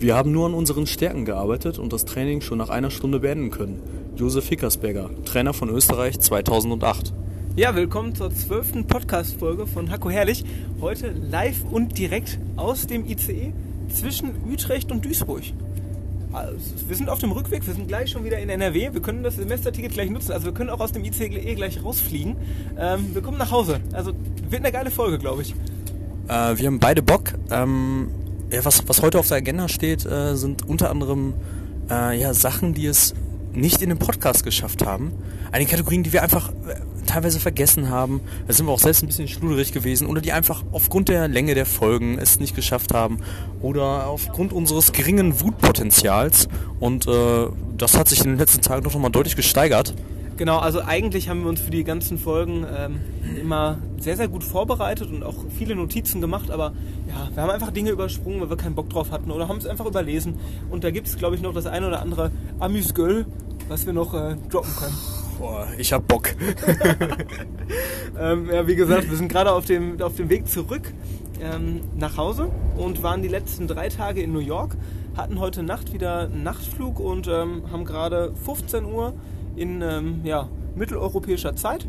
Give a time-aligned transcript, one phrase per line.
[0.00, 3.50] Wir haben nur an unseren Stärken gearbeitet und das Training schon nach einer Stunde beenden
[3.50, 3.82] können.
[4.14, 7.12] Josef Hickersberger, Trainer von Österreich 2008.
[7.56, 10.44] Ja, willkommen zur zwölften Podcast-Folge von Hacko Herrlich.
[10.80, 13.52] Heute live und direkt aus dem ICE
[13.92, 15.42] zwischen Utrecht und Duisburg.
[16.32, 18.90] Also, wir sind auf dem Rückweg, wir sind gleich schon wieder in NRW.
[18.92, 20.30] Wir können das Semesterticket gleich nutzen.
[20.30, 22.36] Also wir können auch aus dem ICE gleich rausfliegen.
[22.78, 23.80] Ähm, wir kommen nach Hause.
[23.92, 24.12] Also
[24.48, 25.56] wird eine geile Folge, glaube ich.
[26.28, 27.34] Äh, wir haben beide Bock.
[27.50, 28.10] Ähm,
[28.50, 31.34] ja, was, was heute auf der Agenda steht, äh, sind unter anderem
[31.90, 33.14] äh, ja, Sachen, die es
[33.52, 35.12] nicht in den Podcast geschafft haben.
[35.52, 38.20] Einige Kategorien, die wir einfach äh, teilweise vergessen haben.
[38.46, 41.54] Da sind wir auch selbst ein bisschen schluderig gewesen oder die einfach aufgrund der Länge
[41.54, 43.18] der Folgen es nicht geschafft haben
[43.60, 46.48] oder aufgrund unseres geringen Wutpotenzials.
[46.78, 47.46] Und äh,
[47.76, 49.94] das hat sich in den letzten Tagen doch nochmal deutlich gesteigert.
[50.38, 53.00] Genau, also eigentlich haben wir uns für die ganzen Folgen ähm,
[53.40, 56.74] immer sehr, sehr gut vorbereitet und auch viele Notizen gemacht, aber
[57.08, 59.66] ja, wir haben einfach Dinge übersprungen, weil wir keinen Bock drauf hatten oder haben es
[59.66, 60.38] einfach überlesen.
[60.70, 62.30] Und da gibt es, glaube ich, noch das eine oder andere
[62.60, 63.26] Amüsgöl,
[63.66, 64.94] was wir noch äh, droppen können.
[65.40, 66.28] Boah, ich hab Bock.
[68.20, 70.92] ähm, ja, wie gesagt, wir sind gerade auf dem, auf dem Weg zurück
[71.40, 74.76] ähm, nach Hause und waren die letzten drei Tage in New York,
[75.16, 79.14] hatten heute Nacht wieder einen Nachtflug und ähm, haben gerade 15 Uhr
[79.58, 81.86] in ähm, ja, mitteleuropäischer Zeit.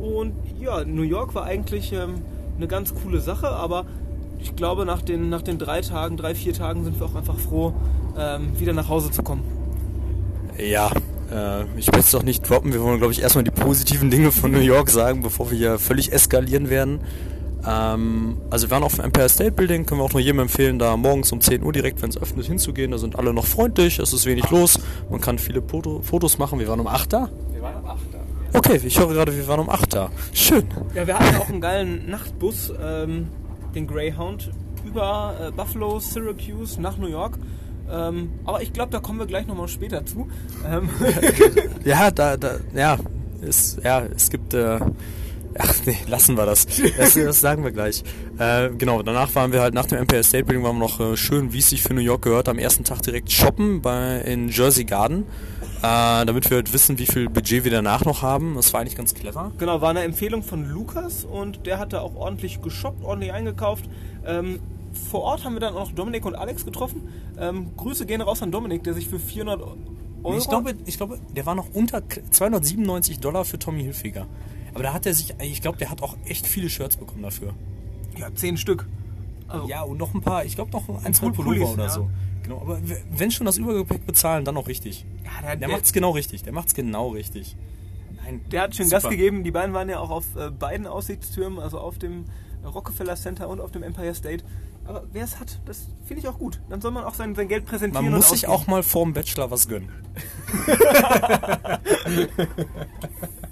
[0.00, 2.22] Und ja, New York war eigentlich ähm,
[2.56, 3.86] eine ganz coole Sache, aber
[4.38, 7.38] ich glaube, nach den, nach den drei Tagen, drei, vier Tagen sind wir auch einfach
[7.38, 7.72] froh,
[8.18, 9.42] ähm, wieder nach Hause zu kommen.
[10.58, 10.90] Ja,
[11.32, 12.72] äh, ich will es doch nicht droppen.
[12.72, 15.78] Wir wollen, glaube ich, erstmal die positiven Dinge von New York sagen, bevor wir hier
[15.78, 17.00] völlig eskalieren werden.
[17.66, 20.78] Ähm, also wir waren auf dem Empire State Building, können wir auch nur jedem empfehlen,
[20.78, 22.90] da morgens um 10 Uhr direkt, wenn es öffnet, hinzugehen.
[22.90, 24.78] Da sind alle noch freundlich, es ist wenig los,
[25.10, 26.58] man kann viele Foto Fotos machen.
[26.58, 27.30] Wir waren um 8 da.
[27.52, 28.58] Wir waren um 8 da.
[28.58, 30.10] Okay, ich höre gerade, wir waren um 8 da.
[30.32, 30.64] Schön.
[30.94, 33.28] Ja, wir hatten auch einen geilen Nachtbus, ähm,
[33.74, 34.50] den Greyhound,
[34.84, 37.38] über äh, Buffalo, Syracuse nach New York.
[37.90, 40.28] Ähm, aber ich glaube, da kommen wir gleich nochmal später zu.
[40.66, 40.88] Ähm.
[41.84, 42.98] ja, da, da, ja,
[43.42, 44.78] es, ja, es gibt, äh,
[45.58, 46.66] ach nee, lassen wir das.
[46.96, 48.02] Das, das sagen wir gleich.
[48.38, 51.16] Äh, genau, danach waren wir halt nach dem Empire State Building waren wir noch äh,
[51.16, 54.48] schön, wie es sich für New York gehört, am ersten Tag direkt shoppen bei in
[54.48, 55.24] Jersey Garden.
[55.84, 58.54] Äh, damit wir halt wissen, wie viel Budget wir danach noch haben.
[58.54, 59.52] Das war eigentlich ganz clever.
[59.58, 63.84] Genau, war eine Empfehlung von Lukas und der hatte auch ordentlich geshoppt, ordentlich eingekauft.
[64.24, 64.60] Ähm,
[65.10, 67.08] vor Ort haben wir dann auch Dominik und Alex getroffen.
[67.38, 69.76] Ähm, Grüße gehen raus an Dominik, der sich für 400 Euro...
[70.38, 74.26] Ich glaube, ich glaube, der war noch unter 297 Dollar für Tommy Hilfiger.
[74.74, 77.54] Aber da hat er sich, ich glaube, der hat auch echt viele Shirts bekommen dafür.
[78.16, 78.86] Ja, 10 Stück.
[79.48, 81.90] Also ja, und noch ein paar, ich glaube noch ein, zwei Pullover oder ja.
[81.90, 82.10] so.
[82.42, 82.78] Genau, aber
[83.10, 85.06] wenn schon das Übergepäck bezahlen, dann auch richtig.
[85.24, 86.42] Ja, der, der, der macht's genau richtig.
[86.42, 87.56] Der macht's genau richtig.
[88.22, 89.44] Nein, der hat schön Gas gegeben.
[89.44, 92.24] Die beiden waren ja auch auf äh, beiden Aussichtstürmen, also auf dem
[92.64, 94.44] Rockefeller Center und auf dem Empire State.
[94.86, 96.60] Aber wer es hat, das finde ich auch gut.
[96.68, 98.04] Dann soll man auch sein, sein Geld präsentieren.
[98.06, 99.90] Man muss sich auch mal vorm Bachelor was gönnen.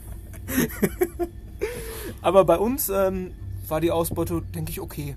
[2.23, 3.33] Aber bei uns ähm,
[3.69, 5.17] war die Ausbeute, denke ich, okay.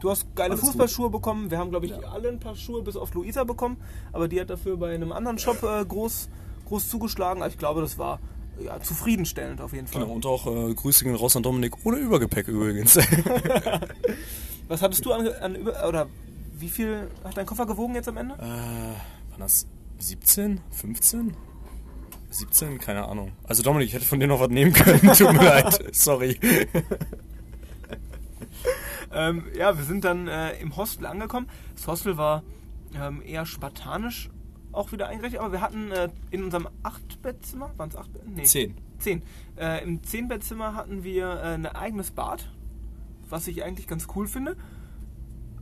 [0.00, 1.20] Du hast geile Alles Fußballschuhe gut.
[1.20, 1.50] bekommen.
[1.50, 1.98] Wir haben, glaube ich, ja.
[1.98, 3.76] alle ein paar Schuhe bis auf Luisa bekommen.
[4.12, 6.30] Aber die hat dafür bei einem anderen Shop äh, groß,
[6.66, 7.42] groß zugeschlagen.
[7.46, 8.18] Ich glaube, das war
[8.64, 10.02] ja, zufriedenstellend auf jeden Fall.
[10.02, 12.96] Genau, und auch äh, Grüße gehen raus an Dominik ohne Übergepäck übrigens.
[14.68, 16.06] Was hattest du an, an Über oder
[16.58, 18.34] wie viel hat dein Koffer gewogen jetzt am Ende?
[18.34, 19.66] Äh, waren das
[19.98, 21.34] 17, 15?
[22.30, 22.78] 17?
[22.78, 23.32] Keine Ahnung.
[23.44, 25.00] Also Dominik, ich hätte von dir noch was nehmen können.
[25.14, 25.94] Tut mir leid.
[25.94, 26.38] Sorry.
[29.12, 31.48] ähm, ja, wir sind dann äh, im Hostel angekommen.
[31.74, 32.42] Das Hostel war
[32.94, 34.30] ähm, eher spartanisch
[34.72, 38.34] auch wieder eingerichtet, aber wir hatten äh, in unserem 8-Bettzimmer, waren es 8 Betten?
[38.34, 38.44] Nee.
[38.44, 38.76] 10.
[38.98, 39.22] 10.
[39.56, 42.50] Äh, Im 10-Bettzimmer hatten wir äh, ein eigenes Bad,
[43.28, 44.56] was ich eigentlich ganz cool finde.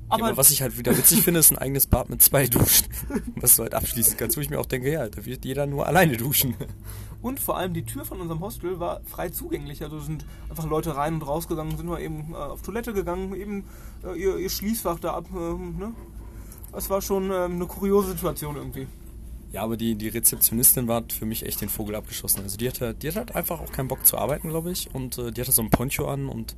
[0.08, 2.46] Aber, ja, aber, was ich halt wieder witzig finde, ist ein eigenes Bad mit zwei
[2.46, 2.88] Duschen.
[3.36, 5.86] was du halt abschließen kannst, wo ich mir auch denke, ja, da wird jeder nur
[5.86, 6.54] alleine duschen.
[7.20, 9.82] Und vor allem die Tür von unserem Hostel war frei zugänglich.
[9.82, 13.64] Also sind einfach Leute rein und rausgegangen, sind wir eben äh, auf Toilette gegangen, eben
[14.04, 15.26] äh, ihr, ihr, Schließfach da ab.
[15.32, 15.92] Äh, ne?
[16.72, 18.86] Das war schon ähm, eine kuriose Situation irgendwie.
[19.50, 22.42] Ja, aber die, die Rezeptionistin war für mich echt den Vogel abgeschossen.
[22.42, 24.94] Also die hatte, die hatte halt einfach auch keinen Bock zu arbeiten, glaube ich.
[24.94, 26.54] Und äh, die hatte so ein Poncho an und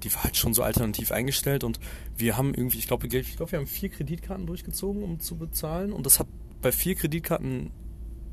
[0.00, 1.64] die war halt schon so alternativ eingestellt.
[1.64, 1.80] Und
[2.16, 5.92] wir haben irgendwie, ich glaube, ich glaub, wir haben vier Kreditkarten durchgezogen, um zu bezahlen.
[5.92, 6.26] Und das hat
[6.60, 7.70] bei vier Kreditkarten.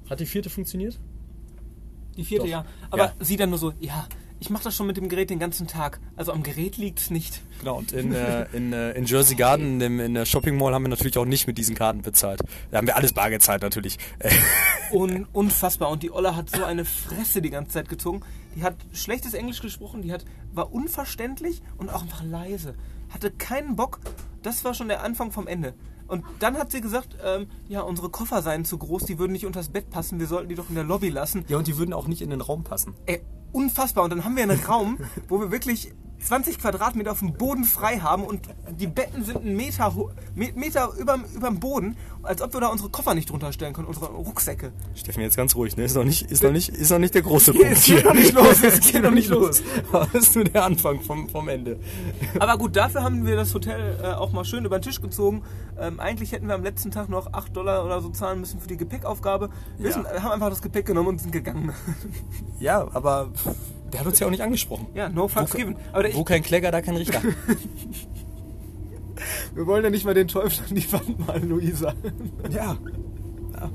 [0.09, 0.99] Hat die vierte funktioniert?
[2.15, 2.51] Die vierte, Doch.
[2.51, 2.65] ja.
[2.89, 3.13] Aber ja.
[3.19, 4.07] sie dann nur so, ja,
[4.39, 5.99] ich mache das schon mit dem Gerät den ganzen Tag.
[6.15, 7.41] Also am Gerät liegt es nicht.
[7.59, 10.83] Genau, und in, äh, in, äh, in Jersey Garden, in, in der Shopping Mall, haben
[10.83, 12.41] wir natürlich auch nicht mit diesen Karten bezahlt.
[12.69, 13.97] Da haben wir alles bar gezahlt natürlich.
[14.91, 15.89] Un unfassbar.
[15.89, 18.21] Und die Olle hat so eine Fresse die ganze Zeit gezogen.
[18.55, 20.23] Die hat schlechtes Englisch gesprochen, die hat,
[20.57, 22.75] war unverständlich und auch einfach leise.
[23.09, 23.99] Hatte keinen Bock.
[24.41, 25.73] Das war schon der Anfang vom Ende.
[26.07, 29.45] Und dann hat sie gesagt, ähm, ja, unsere Koffer seien zu groß, die würden nicht
[29.45, 31.45] unters Bett passen, wir sollten die doch in der Lobby lassen.
[31.47, 32.93] Ja, und die würden auch nicht in den Raum passen.
[33.05, 33.21] Ey,
[33.51, 34.03] unfassbar.
[34.03, 37.99] Und dann haben wir einen Raum, wo wir wirklich 20 Quadratmeter auf dem Boden frei
[37.99, 38.41] haben und
[38.79, 39.93] die Betten sind einen Meter,
[40.35, 44.07] Meter über, überm Boden, als ob wir da unsere Koffer nicht drunter stellen können, unsere
[44.07, 44.71] Rucksäcke.
[44.95, 45.83] Steffen, jetzt ganz ruhig, ne?
[45.83, 48.13] Ist noch nicht, ist noch nicht, ist noch nicht der große Punkt es geht noch
[48.13, 49.61] nicht los, es geht noch nicht los.
[49.91, 51.79] Das ist nur der Anfang vom, vom Ende.
[52.39, 55.43] Aber gut, dafür haben wir das Hotel äh, auch mal schön über den Tisch gezogen.
[55.79, 58.67] Ähm, eigentlich hätten wir am letzten Tag noch 8 Dollar oder so zahlen müssen für
[58.67, 59.49] die Gepäckaufgabe.
[59.77, 59.93] Wir Ja.
[59.95, 61.71] sind, äh, haben einfach das Gepäck genommen und sind gegangen.
[62.59, 63.29] Ja, aber
[63.91, 64.87] der hat uns ja auch nicht angesprochen.
[64.93, 65.75] ja, no fucks Wo- given.
[65.91, 67.21] Aber Wo kein Kläger, da kein Richter.
[69.55, 71.93] wir wollen ja nicht mal den Teufel an die Wand malen, Luisa.
[72.51, 72.77] Ja.
[73.53, 73.69] Ja,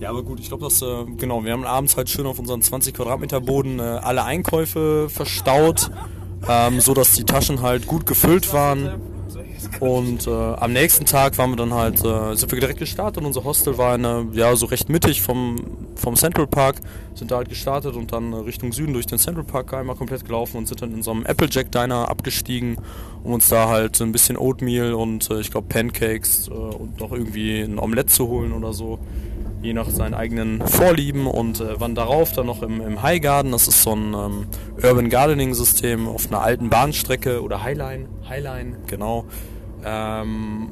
[0.00, 2.62] ja aber gut, ich glaube, dass, äh, genau, wir haben abends halt schön auf unseren
[2.62, 5.90] 20 Quadratmeter Boden äh, alle Einkäufe verstaut,
[6.48, 9.00] ähm, so dass die Taschen halt gut gefüllt waren.
[9.80, 13.24] Und äh, am nächsten Tag waren wir dann halt, äh, sind wir direkt gestartet.
[13.24, 15.56] Unser Hostel war eine, ja, so recht mittig vom,
[15.96, 16.76] vom Central Park.
[17.14, 20.24] Sind da halt gestartet und dann äh, Richtung Süden durch den Central Park einmal komplett
[20.24, 22.76] gelaufen und sind dann in so einem Applejack Diner abgestiegen,
[23.22, 27.12] um uns da halt ein bisschen Oatmeal und äh, ich glaube Pancakes äh, und noch
[27.12, 28.98] irgendwie ein Omelett zu holen oder so.
[29.62, 33.52] Je nach seinen eigenen Vorlieben und äh, waren darauf dann noch im, im High Garden.
[33.52, 34.46] Das ist so ein ähm,
[34.82, 38.08] Urban Gardening System auf einer alten Bahnstrecke oder Highline.
[38.28, 39.24] Highline, genau.
[39.84, 40.68] Ähm,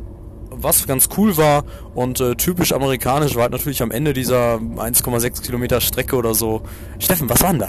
[0.52, 1.64] was ganz cool war
[1.94, 6.62] und äh, typisch amerikanisch war halt natürlich am Ende dieser 1,6 Kilometer Strecke oder so.
[6.98, 7.68] Steffen, was war denn da?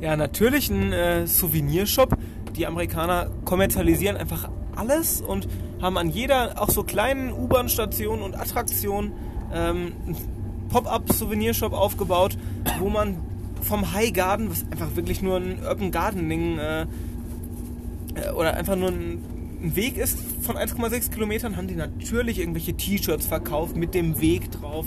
[0.00, 2.16] Ja, natürlich ein äh, Souvenirshop.
[2.56, 5.48] Die Amerikaner kommerzialisieren einfach alles und
[5.80, 9.12] haben an jeder, auch so kleinen U-Bahn-Station und Attraktion,
[9.52, 10.16] ähm, einen
[10.68, 12.36] Pop-up-Souvenirshop aufgebaut,
[12.78, 13.16] wo man
[13.62, 18.90] vom High Garden, was einfach wirklich nur ein Urban Gardening äh, äh, oder einfach nur
[18.90, 19.24] ein,
[19.62, 24.50] ein Weg ist von 1,6 Kilometern, haben die natürlich irgendwelche T-Shirts verkauft mit dem Weg
[24.52, 24.86] drauf,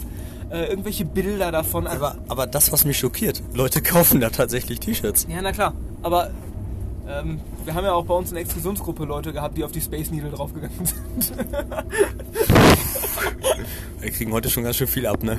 [0.50, 1.88] äh, irgendwelche Bilder davon.
[1.88, 5.28] Aber, aber das, was mich schockiert, Leute kaufen da tatsächlich T-Shirts.
[5.30, 5.74] Ja, na klar.
[6.02, 6.32] Aber
[7.08, 9.82] ähm, wir haben ja auch bei uns in der Exkursionsgruppe Leute gehabt, die auf die
[9.82, 11.34] Space Needle draufgegangen sind.
[14.00, 15.38] Wir kriegen heute schon ganz schön viel ab, ne?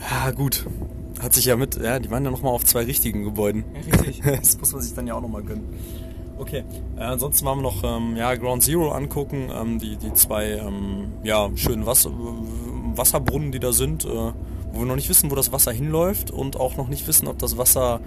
[0.00, 0.66] ja, gut.
[1.20, 3.64] Hat sich ja mit, ja, die waren ja nochmal auf zwei richtigen Gebäuden.
[3.74, 4.22] Ja, richtig.
[4.40, 5.64] das muss man sich dann ja auch nochmal gönnen.
[6.36, 6.64] Okay,
[6.96, 11.12] äh, ansonsten waren wir noch ähm, ja, Ground Zero angucken, ähm, die, die zwei ähm,
[11.22, 12.10] ja, schönen Wasser,
[12.94, 16.58] Wasserbrunnen, die da sind, äh, wo wir noch nicht wissen, wo das Wasser hinläuft und
[16.58, 18.00] auch noch nicht wissen, ob das Wasser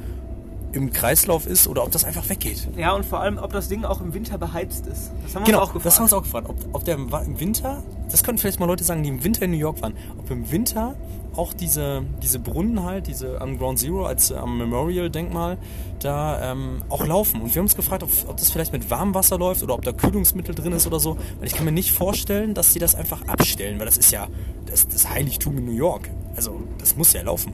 [0.77, 2.67] im Kreislauf ist oder ob das einfach weggeht.
[2.77, 5.11] Ja, und vor allem, ob das Ding auch im Winter beheizt ist.
[5.23, 5.85] Das haben wir Genau, uns auch gefragt.
[5.85, 6.49] das haben wir uns auch gefragt.
[6.49, 9.51] Ob, ob der im Winter, das können vielleicht mal Leute sagen, die im Winter in
[9.51, 10.95] New York waren, ob im Winter
[11.35, 15.59] auch diese, diese Brunnen halt, diese am Ground Zero als äh, am Memorial-Denkmal,
[15.99, 17.41] da ähm, auch laufen.
[17.41, 19.91] Und wir haben uns gefragt, ob, ob das vielleicht mit Warmwasser läuft oder ob da
[19.91, 21.15] Kühlungsmittel drin ist oder so.
[21.37, 24.27] Weil ich kann mir nicht vorstellen, dass die das einfach abstellen, weil das ist ja
[24.65, 26.09] das, das Heiligtum in New York.
[26.35, 27.53] Also das muss ja laufen.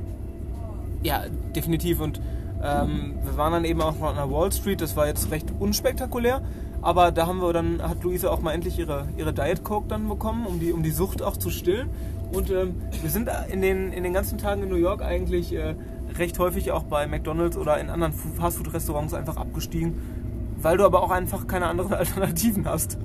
[1.03, 1.23] Ja,
[1.53, 1.99] definitiv.
[1.99, 2.21] Und
[2.63, 4.81] ähm, wir waren dann eben auch noch an der Wall Street.
[4.81, 6.41] Das war jetzt recht unspektakulär.
[6.81, 10.07] Aber da haben wir dann, hat Luise auch mal endlich ihre, ihre Diet Coke dann
[10.07, 11.89] bekommen, um die, um die Sucht auch zu stillen.
[12.31, 15.75] Und ähm, wir sind in den, in den ganzen Tagen in New York eigentlich äh,
[16.17, 19.99] recht häufig auch bei McDonalds oder in anderen Fastfood-Restaurants einfach abgestiegen,
[20.61, 22.97] weil du aber auch einfach keine anderen Alternativen hast.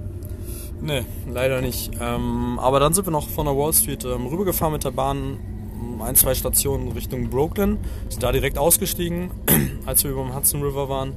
[0.80, 1.92] Nee, leider nicht.
[2.00, 5.38] Ähm, aber dann sind wir noch von der Wall Street ähm, rübergefahren mit der Bahn
[6.00, 7.78] ein, zwei Stationen Richtung Brooklyn.
[8.08, 9.30] Sind da direkt ausgestiegen,
[9.86, 11.14] als wir über dem Hudson River waren.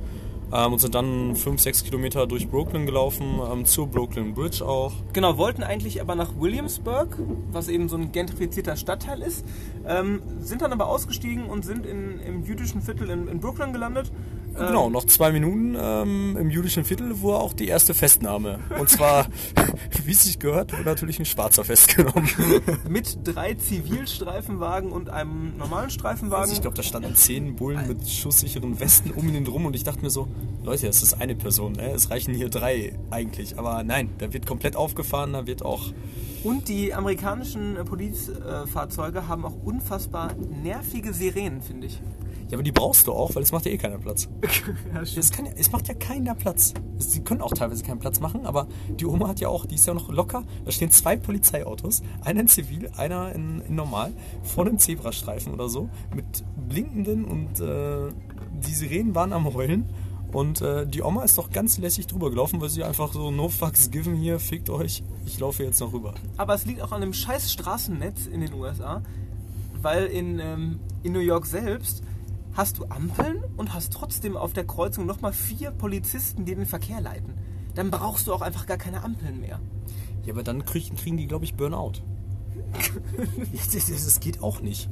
[0.53, 4.91] Ähm, und sind dann fünf, sechs Kilometer durch Brooklyn gelaufen, ähm, zur Brooklyn Bridge auch.
[5.13, 7.17] Genau, wollten eigentlich aber nach Williamsburg,
[7.51, 9.45] was eben so ein gentrifizierter Stadtteil ist,
[9.87, 14.11] ähm, sind dann aber ausgestiegen und sind in, im jüdischen Viertel in, in Brooklyn gelandet.
[14.57, 18.59] Ähm, Genau, noch zwei Minuten ähm, im jüdischen Viertel war auch die erste Festnahme.
[18.79, 19.27] Und zwar,
[20.05, 22.29] wie es sich gehört, wurde natürlich ein Schwarzer festgenommen.
[22.89, 26.41] Mit drei Zivilstreifenwagen und einem normalen Streifenwagen.
[26.41, 29.83] Also ich glaube, da standen zehn Bullen mit schusssicheren Westen um ihn rum und ich
[29.83, 30.27] dachte mir so,
[30.63, 31.91] Leute, das ist eine Person, ne?
[31.91, 33.57] es reichen hier drei eigentlich.
[33.57, 35.91] Aber nein, da wird komplett aufgefahren, da wird auch...
[36.43, 41.99] und die amerikanischen äh, Polizfahrzeuge haben auch unfassbar nervige Sirenen, finde ich.
[42.51, 44.27] Ja, aber die brauchst du auch, weil es macht ja eh keiner Platz.
[44.93, 46.73] ja, Es, kann ja, es macht ja keiner Platz.
[46.97, 48.67] Sie können auch teilweise keinen Platz machen, aber
[48.99, 50.43] die Oma hat ja auch, die ist ja noch locker.
[50.65, 54.11] Da stehen zwei Polizeiautos, einer in Zivil, einer in, in Normal,
[54.43, 58.11] vor einem Zebrastreifen oder so, mit blinkenden und äh,
[58.67, 59.85] die Sirenen waren am Heulen.
[60.33, 63.47] Und äh, die Oma ist doch ganz lässig drüber gelaufen, weil sie einfach so, no
[63.47, 66.15] fucks given hier, fickt euch, ich laufe jetzt noch rüber.
[66.35, 69.01] Aber es liegt auch an dem scheiß Straßennetz in den USA,
[69.81, 72.03] weil in, ähm, in New York selbst
[72.53, 77.01] hast du Ampeln und hast trotzdem auf der Kreuzung nochmal vier Polizisten, die den Verkehr
[77.01, 77.33] leiten.
[77.75, 79.61] dann brauchst du auch einfach gar keine Ampeln mehr.
[80.25, 81.93] Ja, aber dann kriegen, kriegen die, glaube ich, Burnout.
[83.53, 84.89] das, das, das geht auch nicht.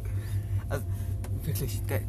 [0.70, 0.86] Also
[1.44, 2.02] wirklich, der,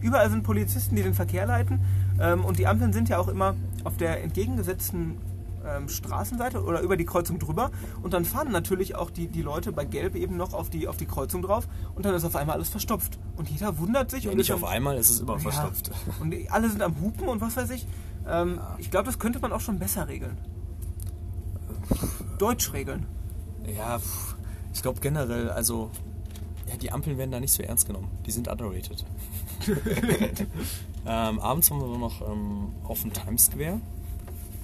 [0.00, 1.80] überall sind Polizisten, die den Verkehr leiten.
[2.20, 5.16] Ähm, und die Ampeln sind ja auch immer auf der entgegengesetzten
[5.66, 7.70] ähm, Straßenseite oder über die Kreuzung drüber.
[8.02, 10.96] Und dann fahren natürlich auch die, die Leute bei Gelb eben noch auf die, auf
[10.96, 11.66] die Kreuzung drauf.
[11.94, 13.18] Und dann ist auf einmal alles verstopft.
[13.36, 14.24] Und jeder wundert sich.
[14.24, 15.38] Ja, und nicht auf einmal, es ist immer Ja.
[15.40, 15.90] verstopft.
[16.20, 17.86] Und alle sind am Hupen und was weiß ich.
[18.26, 20.38] Ähm, Ich glaube, das könnte man auch schon besser regeln.
[22.38, 23.06] Deutsch regeln.
[23.76, 24.00] Ja,
[24.72, 25.90] ich glaube generell, also
[26.68, 28.08] ja, die Ampeln werden da nicht so ernst genommen.
[28.26, 29.04] Die sind underrated.
[31.06, 33.80] ähm, abends waren wir noch ähm, auf dem Times Square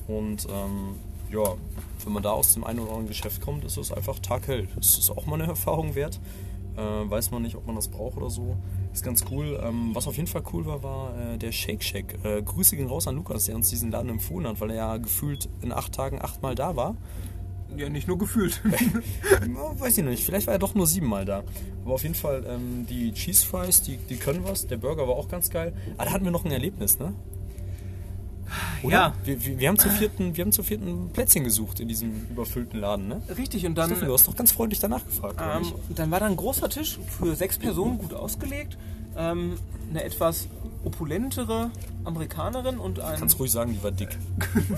[0.08, 0.96] und ähm,
[1.30, 1.54] ja,
[2.04, 4.66] wenn man da aus dem einen oder anderen Geschäft kommt, ist es einfach taghell.
[4.74, 6.18] Das ist auch mal eine Erfahrung wert.
[6.76, 8.56] Äh, weiß man nicht, ob man das braucht oder so.
[8.92, 9.60] Ist ganz cool.
[9.62, 12.18] Ähm, was auf jeden Fall cool war, war äh, der Shake Shack.
[12.24, 14.96] Äh, Grüße gehen raus an Lukas, der uns diesen Laden empfohlen hat, weil er ja
[14.96, 16.96] gefühlt in acht Tagen achtmal da war.
[17.76, 18.62] Ja, nicht nur gefühlt.
[19.78, 21.42] Weiß ich noch nicht, vielleicht war er doch nur siebenmal da.
[21.84, 24.66] Aber auf jeden Fall, ähm, die Cheese Fries, die, die können was.
[24.66, 25.74] Der Burger war auch ganz geil.
[25.96, 27.12] Aber da hatten wir noch ein Erlebnis, ne?
[28.82, 28.92] Oder?
[28.92, 29.14] Ja.
[29.24, 32.80] Wir, wir, wir, haben zu vierten, wir haben zu vierten Plätzchen gesucht in diesem überfüllten
[32.80, 33.22] Laden, ne?
[33.36, 36.26] Richtig, und dann, Stefan, du hast doch ganz freundlich danach gefragt, ähm, dann war da
[36.26, 38.76] ein großer Tisch für sechs Personen gut ausgelegt.
[39.16, 39.54] Ähm,
[39.90, 40.48] eine etwas
[40.84, 41.70] opulentere
[42.04, 44.16] Amerikanerin und ein, Kannst ruhig sagen, die war dick.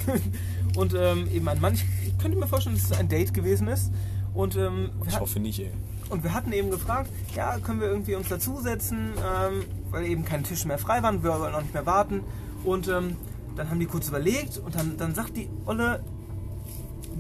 [0.77, 1.75] und ähm, eben ein Mann.
[1.75, 3.91] Ich, ich könnte mir vorstellen, dass es ein Date gewesen ist.
[4.35, 5.71] Und, ähm, Ich hat- hoffe nicht, ey.
[6.09, 10.45] und wir hatten eben gefragt, ja, können wir irgendwie uns dazusetzen, ähm, weil eben keine
[10.45, 12.21] Tische mehr frei waren, wir wollten auch nicht mehr warten.
[12.65, 13.17] Und ähm,
[13.61, 16.03] dann haben die kurz überlegt und dann, dann sagt die Olle,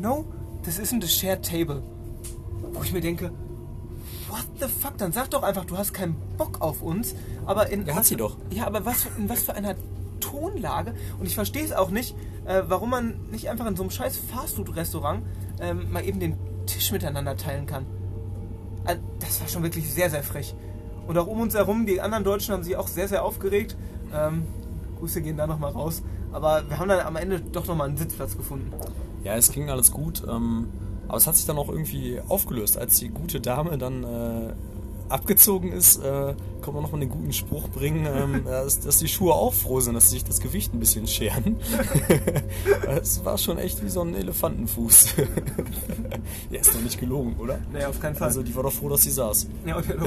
[0.00, 0.25] no,
[0.62, 1.82] this isn't a shared table.
[2.73, 3.30] Wo ich mir denke,
[4.30, 7.14] what the fuck, dann sag doch einfach, du hast keinen Bock auf uns.
[7.44, 8.38] Aber in Ja, hat sie doch.
[8.50, 9.75] Ja, aber was, in was für einer
[10.20, 10.94] Tonlage?
[11.18, 12.16] Und ich verstehe es auch nicht,
[12.47, 15.23] äh, warum man nicht einfach in so einem scheiß Fastfood-Restaurant
[15.61, 17.85] ähm, mal eben den Tisch miteinander teilen kann.
[18.87, 20.54] Äh, Das war schon wirklich sehr, sehr frech.
[21.06, 23.76] Und auch um uns herum, die anderen Deutschen haben sich auch sehr, sehr aufgeregt.
[24.14, 24.44] Ähm,
[24.99, 26.02] Grüße gehen da nochmal raus.
[26.32, 28.72] Aber wir haben dann am Ende doch nochmal einen Sitzplatz gefunden.
[29.25, 30.22] Ja, es ging alles gut.
[30.28, 30.68] Ähm,
[31.08, 32.78] aber es hat sich dann auch irgendwie aufgelöst.
[32.78, 34.52] Als die gute Dame dann äh,
[35.08, 39.34] abgezogen ist, äh, kann man nochmal einen guten Spruch bringen, ähm, dass, dass die Schuhe
[39.34, 41.56] auch froh sind, dass sie sich das Gewicht ein bisschen scheren.
[42.87, 45.14] Es war schon echt wie so ein Elefantenfuß.
[46.50, 47.58] Der ist doch nicht gelogen, oder?
[47.72, 48.28] Nee, auf keinen Fall.
[48.28, 49.46] Also die war doch froh, dass sie saß.
[49.64, 50.06] Ja, hallo.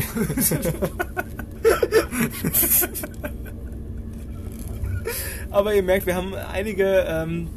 [5.54, 7.48] Aber ihr merkt, wir haben einige, ähm,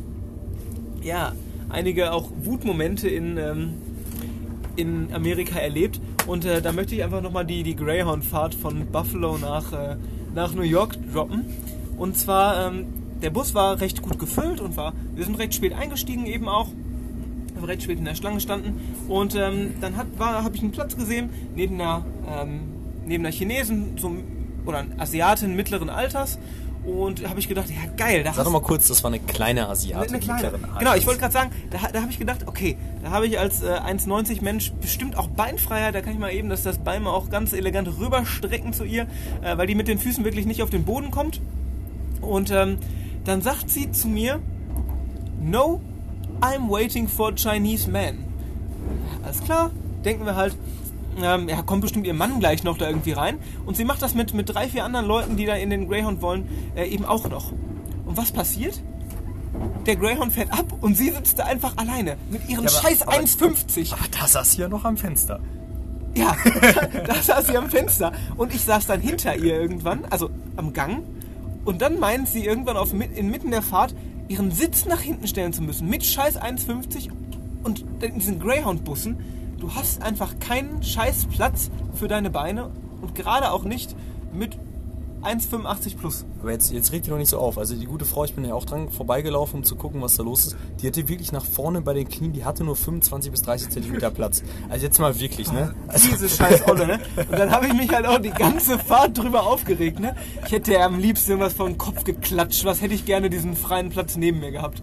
[1.03, 1.33] ja,
[1.71, 3.75] einige auch Wutmomente in, ähm,
[4.76, 5.99] in Amerika erlebt.
[6.26, 9.97] Und äh, da möchte ich einfach nochmal die, die Greyhound-Fahrt von Buffalo nach, äh,
[10.35, 11.47] nach New York droppen.
[11.97, 12.85] Und zwar, ähm,
[13.23, 16.69] der Bus war recht gut gefüllt und war, wir sind recht spät eingestiegen eben auch
[17.65, 18.79] recht spät in der Schlange standen.
[19.09, 22.61] Und ähm, dann habe ich einen Platz gesehen, neben einer, ähm,
[23.07, 24.23] neben einer Chinesin zum,
[24.67, 26.38] oder Asiatin mittleren Alters.
[26.87, 29.69] Und habe ich gedacht, ja geil, da Sag doch mal kurz, das war eine kleine
[29.69, 30.14] Asiatin.
[30.14, 30.45] eine kleine.
[30.45, 30.78] Alters.
[30.78, 33.62] Genau, ich wollte gerade sagen, da, da habe ich gedacht, okay, da habe ich als
[33.62, 35.97] äh, 1,90 Mensch bestimmt auch Beinfreiheit.
[35.97, 39.09] Da kann ich mal eben das, das Bein mal auch ganz elegant rüberstrecken zu ihr,
[39.43, 41.40] äh, weil die mit den Füßen wirklich nicht auf den Boden kommt.
[42.21, 42.78] Und ähm,
[43.25, 44.40] dann sagt sie zu mir,
[45.40, 45.81] No,
[46.40, 48.25] I'm waiting for Chinese man.
[49.25, 49.73] Alles klar,
[50.05, 50.57] denken wir halt,
[51.23, 53.38] ähm, ja, kommt bestimmt ihr Mann gleich noch da irgendwie rein.
[53.64, 56.23] Und sie macht das mit, mit drei, vier anderen Leuten, die da in den Greyhound
[56.23, 56.46] wollen,
[56.76, 57.52] äh, eben auch noch.
[58.04, 58.80] Und was passiert?
[59.87, 63.02] Der Greyhound fährt ab und sie sitzt da einfach alleine mit ihren Ja, aber- scheiß
[63.02, 63.92] aber- 1,50.
[63.92, 65.40] Aber da saß sie ja noch am Fenster.
[66.14, 66.35] Ja,
[67.06, 68.12] da saß sie am Fenster.
[68.37, 71.02] Und ich saß dann hinter ihr irgendwann, also am Gang.
[71.64, 73.94] Und dann meint sie irgendwann auf, inmitten der Fahrt,
[74.28, 75.88] ihren Sitz nach hinten stellen zu müssen.
[75.88, 77.11] Mit scheiß 1,50
[77.64, 79.16] und in diesen Greyhound-Bussen.
[79.66, 82.70] Du hast einfach keinen scheiß Platz für deine Beine.
[83.02, 83.96] Und gerade auch nicht
[84.32, 84.56] mit
[85.25, 86.25] 1,85 plus.
[86.40, 87.58] Aber jetzt, jetzt regt ihr doch nicht so auf.
[87.58, 90.23] Also die gute Frau, ich bin ja auch dran vorbeigelaufen, um zu gucken, was da
[90.23, 90.56] los ist.
[90.80, 94.12] Die hatte wirklich nach vorne bei den Knien, die hatte nur 25 bis 30 Zentimeter
[94.12, 94.44] Platz.
[94.68, 95.75] Also jetzt mal wirklich, ne?
[95.88, 97.00] Also, Diese scheiß Olle, ne?
[97.16, 100.14] Und dann habe ich mich halt auch die ganze Fahrt drüber aufgeregt, ne?
[100.44, 102.64] Ich hätte ja am liebsten vor den Kopf geklatscht.
[102.64, 104.80] Was hätte ich gerne diesen freien Platz neben mir gehabt?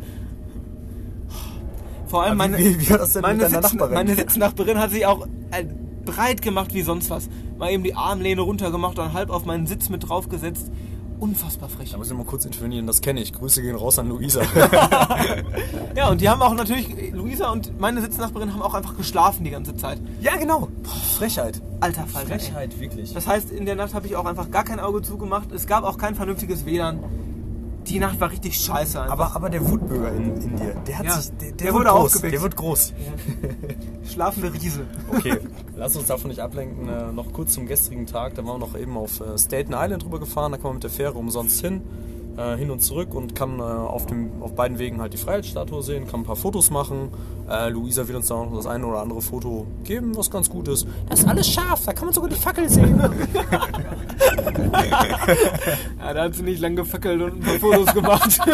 [2.14, 2.92] Vor allem meine, wie- wie
[3.22, 5.66] meine, Sitz, meine Sitznachbarin hat sich auch äh,
[6.06, 7.28] breit gemacht wie sonst was.
[7.58, 10.72] Mal eben die Armlehne runtergemacht und halb auf meinen Sitz mit draufgesetzt.
[11.20, 11.90] Unfassbar frech.
[11.92, 13.34] da muss ich mal kurz intervenieren, das kenne ich.
[13.34, 14.42] Grüße gehen raus an Luisa.
[15.96, 19.52] Ja, und die haben auch natürlich, Luisa und meine Sitznachbarin haben auch einfach geschlafen die
[19.52, 20.00] ganze Zeit.
[20.22, 20.68] ja, genau.
[21.18, 21.62] Frechheit.
[21.82, 22.34] Alter Falter.
[22.34, 22.40] ey.
[22.40, 23.14] Frechheit, wirklich.
[23.14, 25.52] Das heißt, in der Nacht habe ich auch einfach gar kein Auge zugemacht.
[25.52, 27.00] Es gab auch kein vernünftiges WLAN.
[27.88, 29.02] Die Nacht war richtig scheiße.
[29.02, 29.14] Einfach.
[29.14, 31.32] Aber, aber der Wutbürger in, in dir, der hat Ja, sich.
[31.38, 32.06] Der, der, der wird wurde groß.
[32.06, 32.34] aufgeweckt.
[32.34, 32.94] Der wird groß.
[34.12, 34.86] Schlafende Riese.
[35.12, 35.38] Okay,
[35.76, 36.88] lass uns davon nicht ablenken.
[36.90, 38.36] Äh, noch kurz zum gestrigen Tag.
[38.36, 40.52] Da waren wir noch eben auf äh, Staten Island drüber gefahren.
[40.52, 41.82] Da kann man mit der Fähre umsonst hin.
[42.36, 45.84] Äh, hin und zurück und kann äh, auf, dem, auf beiden Wegen halt die Freiheitsstatue
[45.84, 47.10] sehen, kann ein paar Fotos machen.
[47.48, 50.68] Äh, Luisa wird uns da noch das eine oder andere Foto geben, was ganz gut
[50.68, 50.88] ist.
[51.10, 53.00] Das ist alles scharf, da kann man sogar die Fackel sehen.
[56.00, 58.40] Ja, da hat sie nicht lang gefackelt und ein paar Fotos gemacht.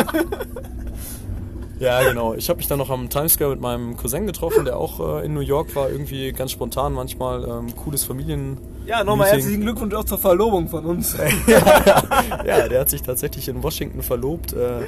[1.80, 2.34] Ja, genau.
[2.34, 5.26] Ich habe mich dann noch am Times Square mit meinem Cousin getroffen, der auch äh,
[5.26, 5.90] in New York war.
[5.90, 7.46] Irgendwie ganz spontan manchmal.
[7.46, 8.58] Ähm, cooles Familien.
[8.90, 9.40] Ja, nochmal Meeting.
[9.40, 11.16] herzlichen Glückwunsch auch zur Verlobung von uns.
[12.46, 14.54] Ja, der hat sich tatsächlich in Washington verlobt.
[14.54, 14.82] Äh,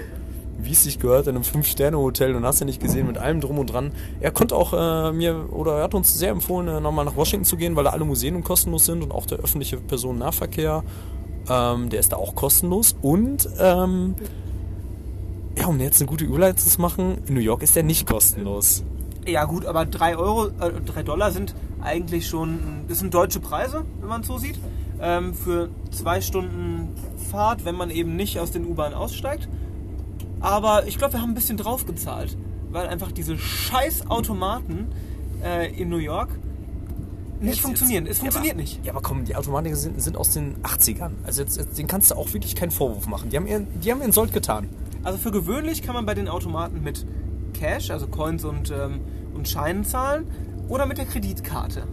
[0.63, 3.58] wie es sich gehört, in einem Fünf-Sterne-Hotel und hast du nicht gesehen, mit allem drum
[3.58, 3.91] und dran.
[4.20, 7.46] Er konnte auch äh, mir, oder er hat uns sehr empfohlen, äh, nochmal nach Washington
[7.46, 10.84] zu gehen, weil da alle Museen kostenlos sind und auch der öffentliche Personennahverkehr,
[11.50, 12.96] ähm, der ist da auch kostenlos.
[13.01, 14.15] Und, ähm,
[15.58, 18.84] ja, um jetzt eine gute Überleitung zu machen, in New York ist der nicht kostenlos.
[19.28, 23.84] Ja gut, aber 3 Euro, äh, 3 Dollar sind eigentlich schon, das sind deutsche Preise,
[24.00, 24.60] wenn man es so sieht,
[25.00, 26.90] ähm, für zwei Stunden
[27.32, 29.48] Fahrt, wenn man eben nicht aus den U-Bahnen aussteigt.
[30.40, 32.36] Aber ich glaube, wir haben ein bisschen drauf gezahlt,
[32.72, 34.88] weil einfach diese scheiß Automaten
[35.44, 36.30] äh, in New York
[37.40, 38.06] nicht Jetzt- funktionieren.
[38.06, 38.86] jetzt- Es funktioniert aber, nicht.
[38.86, 41.12] Ja, aber komm, die Automatiker sind, sind aus den 80ern.
[41.25, 43.30] Also jetzt, jetzt, den kannst du auch wirklich keinen Vorwurf machen.
[43.30, 44.68] Die haben ihren, die haben ihren Sold getan.
[45.04, 47.06] Also für gewöhnlich kann man bei den Automaten mit
[47.54, 49.00] Cash, also Coins und, ähm,
[49.33, 50.25] und Scheinen zahlen
[50.67, 51.83] oder mit der Kreditkarte.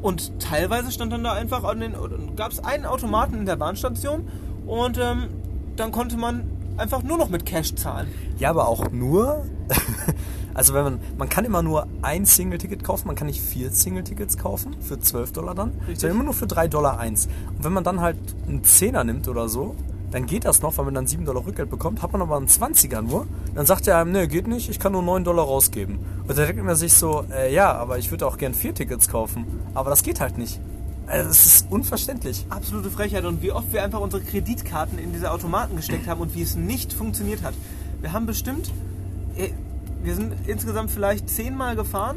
[0.00, 1.94] Und teilweise stand dann da einfach an den,
[2.36, 4.28] gab es einen Automaten in der Bahnstation
[4.66, 5.28] und ähm,
[5.76, 6.44] dann konnte man
[6.76, 8.08] einfach nur noch mit Cash zahlen.
[8.38, 9.44] Ja, aber auch nur.
[10.54, 14.36] Also wenn man, man kann immer nur ein Single-Ticket kaufen, man kann nicht vier Single-Tickets
[14.36, 16.00] kaufen für 12 Dollar dann, Richtig.
[16.00, 17.26] sondern immer nur für 3 Dollar eins.
[17.56, 19.74] Und wenn man dann halt einen Zehner nimmt oder so,
[20.12, 22.46] dann geht das noch, weil man dann 7 Dollar Rückgeld bekommt, hat man aber einen
[22.46, 25.98] 20er nur, dann sagt er einem, ne, geht nicht, ich kann nur 9 Dollar rausgeben.
[26.28, 29.08] Und da denkt man sich so, äh, ja, aber ich würde auch gern vier Tickets
[29.08, 29.46] kaufen.
[29.74, 30.60] Aber das geht halt nicht.
[31.06, 32.46] Also das ist unverständlich.
[32.48, 36.34] Absolute Frechheit und wie oft wir einfach unsere Kreditkarten in diese Automaten gesteckt haben und
[36.34, 37.54] wie es nicht funktioniert hat.
[38.00, 38.70] Wir haben bestimmt,
[39.36, 39.50] äh,
[40.02, 42.16] wir sind insgesamt vielleicht zehnmal gefahren.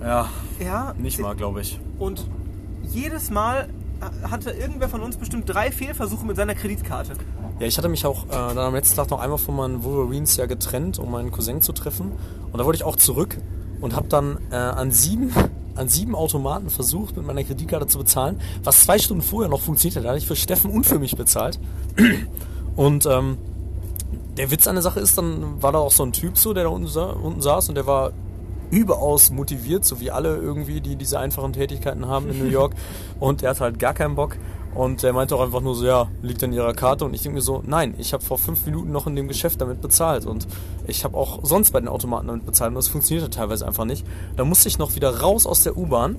[0.00, 1.78] Ja, Ja, nicht mal, glaube ich.
[1.98, 2.26] Und
[2.82, 3.68] jedes Mal
[4.30, 7.12] hatte irgendwer von uns bestimmt drei Fehlversuche mit seiner Kreditkarte.
[7.58, 10.36] Ja, ich hatte mich auch äh, dann am letzten Tag noch einmal von meinen Wolverines
[10.36, 12.12] ja getrennt, um meinen Cousin zu treffen.
[12.50, 13.38] Und da wollte ich auch zurück
[13.80, 15.32] und habe dann äh, an sieben
[15.74, 19.96] an sieben Automaten versucht, mit meiner Kreditkarte zu bezahlen, was zwei Stunden vorher noch funktioniert
[19.96, 20.04] hat.
[20.04, 21.58] Da hatte ich für Steffen und für mich bezahlt.
[22.76, 23.36] Und ähm,
[24.36, 26.64] der Witz an der Sache ist, dann war da auch so ein Typ so, der
[26.64, 28.12] da unten, sa unten saß und der war
[28.72, 32.72] überaus motiviert, so wie alle irgendwie, die diese einfachen Tätigkeiten haben in New York.
[33.20, 34.36] Und er hat halt gar keinen Bock.
[34.74, 37.04] Und er meinte auch einfach nur so, ja, liegt an ihrer Karte.
[37.04, 39.60] Und ich denke mir so, nein, ich habe vor fünf Minuten noch in dem Geschäft
[39.60, 40.24] damit bezahlt.
[40.24, 40.48] Und
[40.86, 42.70] ich habe auch sonst bei den Automaten damit bezahlt.
[42.70, 44.06] Und das funktionierte teilweise einfach nicht.
[44.36, 46.16] Da musste ich noch wieder raus aus der U-Bahn,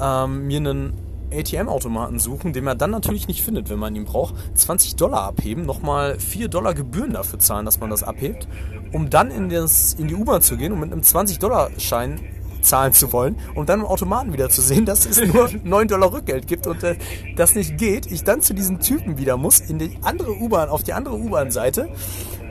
[0.00, 0.92] ähm, mir einen
[1.32, 4.34] ATM-Automaten suchen, den man dann natürlich nicht findet, wenn man ihn braucht.
[4.54, 8.48] 20 Dollar abheben, nochmal 4 Dollar Gebühren dafür zahlen, dass man das abhebt,
[8.92, 12.20] um dann in, das, in die U-Bahn zu gehen und mit einem 20-Dollar-Schein
[12.62, 16.12] zahlen zu wollen und dann im Automaten wieder zu sehen, dass es nur 9 Dollar
[16.12, 16.96] Rückgeld gibt und äh,
[17.36, 18.06] das nicht geht.
[18.06, 21.88] Ich dann zu diesem Typen wieder muss, in die andere U-Bahn, auf die andere U-Bahn-Seite.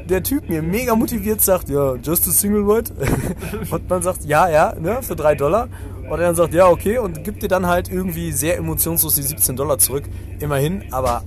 [0.09, 2.91] Der Typ mir mega motiviert sagt, ja, just a single ride.
[3.71, 5.67] und man sagt, ja, ja, ne, für 3 Dollar.
[6.09, 9.21] Und er dann sagt, ja, okay, und gibt dir dann halt irgendwie sehr emotionslos die
[9.21, 10.05] 17 Dollar zurück.
[10.39, 11.23] Immerhin, aber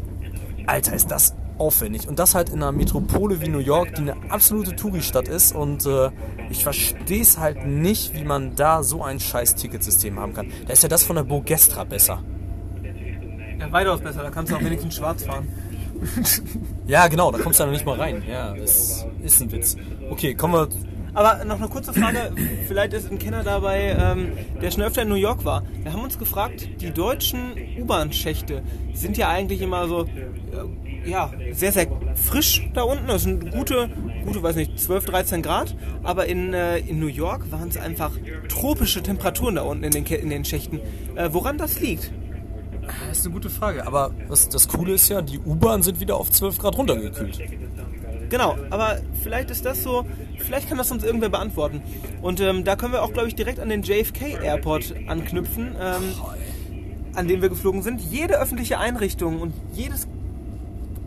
[0.67, 2.09] Alter, ist das aufwendig.
[2.09, 5.55] Und das halt in einer Metropole wie New York, die eine absolute Touri-Stadt ist.
[5.55, 6.11] Und äh,
[6.51, 10.51] ich verstehe es halt nicht, wie man da so ein scheiß Ticketsystem haben kann.
[10.67, 12.23] Da ist ja das von der Bogestra besser.
[13.61, 15.49] Ja, weitaus besser, da kannst du auch wenigstens schwarz fahren.
[16.89, 18.25] Ja, genau, da kommst du ja noch nicht mal rein.
[18.29, 19.77] Ja, das ist ein Witz.
[20.11, 20.69] Okay, kommen wir.
[21.15, 22.33] Aber noch eine kurze Frage,
[22.67, 25.63] vielleicht ist ein Kenner dabei, ähm, der schon öfter in New York war.
[25.83, 28.63] Wir haben uns gefragt, die deutschen U-Bahn-Schächte
[28.95, 33.09] sind ja eigentlich immer so, äh, ja, sehr, sehr frisch da unten.
[33.09, 33.91] Das sind gute,
[34.25, 35.77] gute, weiß nicht, 12, 13 Grad.
[36.03, 38.13] Aber in, äh, in New York waren es einfach
[38.49, 40.81] tropische Temperaturen da unten in den, in den Schächten.
[41.15, 42.13] Äh, woran das liegt?
[43.09, 43.87] Das ist eine gute Frage.
[43.87, 47.39] Aber das, das Coole ist ja, die U-Bahn sind wieder auf 12 Grad runtergekühlt.
[48.33, 50.07] Genau, aber vielleicht ist das so,
[50.39, 51.83] vielleicht kann das uns irgendwer beantworten.
[52.23, 56.15] Und ähm, da können wir auch, glaube ich, direkt an den JFK Airport anknüpfen, ähm,
[57.15, 58.01] an dem wir geflogen sind.
[58.01, 60.09] Jede öffentliche Einrichtung und jedes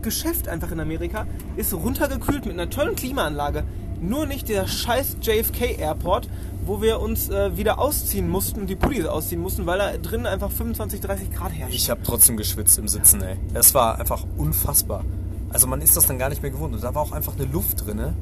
[0.02, 3.64] Geschäft einfach in Amerika ist runtergekühlt mit einer tollen Klimaanlage.
[4.00, 6.28] Nur nicht der scheiß JFK Airport,
[6.64, 10.26] wo wir uns äh, wieder ausziehen mussten und die Pullis ausziehen mussten, weil da drinnen
[10.26, 11.74] einfach 25, 30 Grad herrscht.
[11.74, 13.34] Ich habe trotzdem geschwitzt im Sitzen, ey.
[13.52, 15.04] Es war einfach unfassbar.
[15.52, 16.74] Also man ist das dann gar nicht mehr gewohnt.
[16.74, 18.14] Und da war auch einfach eine Luft drin.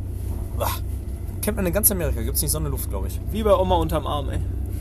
[0.59, 0.71] Bah.
[1.43, 3.21] Kennt man in ganz Amerika, gibt es nicht so eine Luft, glaube ich.
[3.31, 4.39] Wie bei Oma unterm Arm, ey.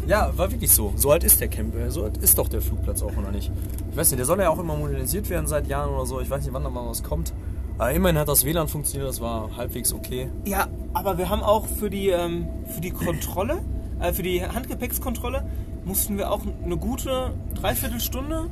[0.08, 0.94] Ja, war wirklich so.
[0.96, 3.52] So alt ist der Camp, äh, so alt ist doch der Flugplatz auch, oder nicht?
[3.92, 6.22] Ich weiß nicht, der soll ja auch immer modernisiert werden seit Jahren oder so.
[6.22, 7.34] Ich weiß nicht, wann da mal was kommt.
[7.78, 10.30] Aber immerhin hat das WLAN funktioniert, das war halbwegs okay.
[10.46, 13.60] Ja, aber wir haben auch für die, ähm, für die Kontrolle,
[14.00, 15.44] äh, für die Handgepäckskontrolle,
[15.84, 18.50] mussten wir auch eine gute Dreiviertelstunde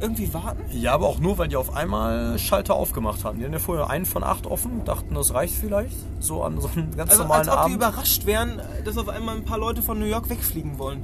[0.00, 0.62] irgendwie warten.
[0.72, 3.38] Ja, aber auch nur, weil die auf einmal Schalter aufgemacht hatten.
[3.38, 5.96] Die hatten ja vorher einen von acht offen, dachten, das reicht vielleicht.
[6.20, 7.70] So an so einem ganz Also normalen als ob Abend.
[7.70, 11.02] die überrascht wären, dass auf einmal ein paar Leute von New York wegfliegen wollen.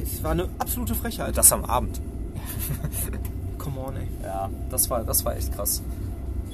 [0.00, 1.36] Das war eine absolute Frechheit.
[1.36, 2.00] das am Abend.
[3.58, 4.06] Come on, ey.
[4.22, 5.82] Ja, das war, das war echt krass.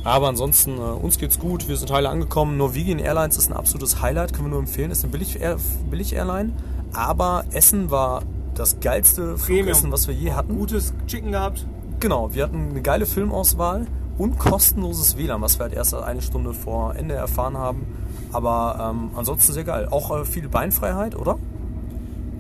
[0.05, 2.57] Aber ansonsten, äh, uns geht's gut, wir sind heile angekommen.
[2.59, 4.91] Norwegian Airlines ist ein absolutes Highlight, können wir nur empfehlen.
[4.91, 5.57] Ist eine Billig-Air-
[5.91, 6.53] Billig-Airline,
[6.93, 8.23] aber Essen war
[8.55, 10.57] das geilste Flugessen, was wir je hatten.
[10.57, 11.67] Gutes Chicken gehabt.
[12.01, 13.87] Genau, wir hatten eine geile Filmauswahl
[14.19, 17.87] und kostenloses WLAN, was wir halt erst eine Stunde vor Ende erfahren haben.
[18.33, 19.89] Aber ähm, ansonsten sehr geil.
[19.91, 21.39] Auch äh, viel Beinfreiheit, oder?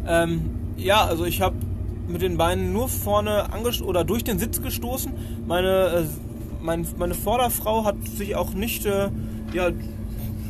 [0.06, 1.56] Ähm, ja, also ich habe
[2.08, 5.12] mit den Beinen nur vorne angestoßen oder durch den Sitz gestoßen.
[5.46, 6.04] Meine, äh,
[6.62, 9.10] mein, meine Vorderfrau hat sich auch nicht, äh,
[9.52, 9.70] ja,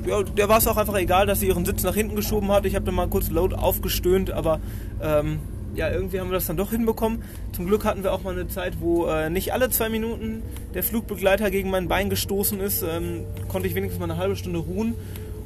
[0.06, 2.66] ja, der war es auch einfach egal, dass sie ihren Sitz nach hinten geschoben hat.
[2.66, 4.60] Ich habe dann mal kurz laut aufgestöhnt, aber
[5.00, 5.38] ähm,
[5.74, 7.22] ja, irgendwie haben wir das dann doch hinbekommen.
[7.52, 10.42] Zum Glück hatten wir auch mal eine Zeit, wo äh, nicht alle zwei Minuten
[10.74, 12.82] der Flugbegleiter gegen mein Bein gestoßen ist.
[12.82, 14.94] Ähm, konnte ich wenigstens mal eine halbe Stunde ruhen.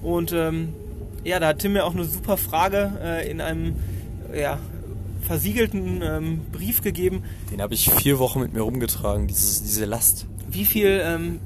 [0.03, 0.75] Und ähm,
[1.25, 3.77] ja, da hat Tim mir auch eine super Frage äh, in einem
[4.35, 4.59] ja,
[5.29, 10.27] versiegelten ähm, Brief gegeben, Den habe ich vier Wochen mit mir rumgetragen, dieses, diese Last.
[10.51, 11.41] wie viel, ähm,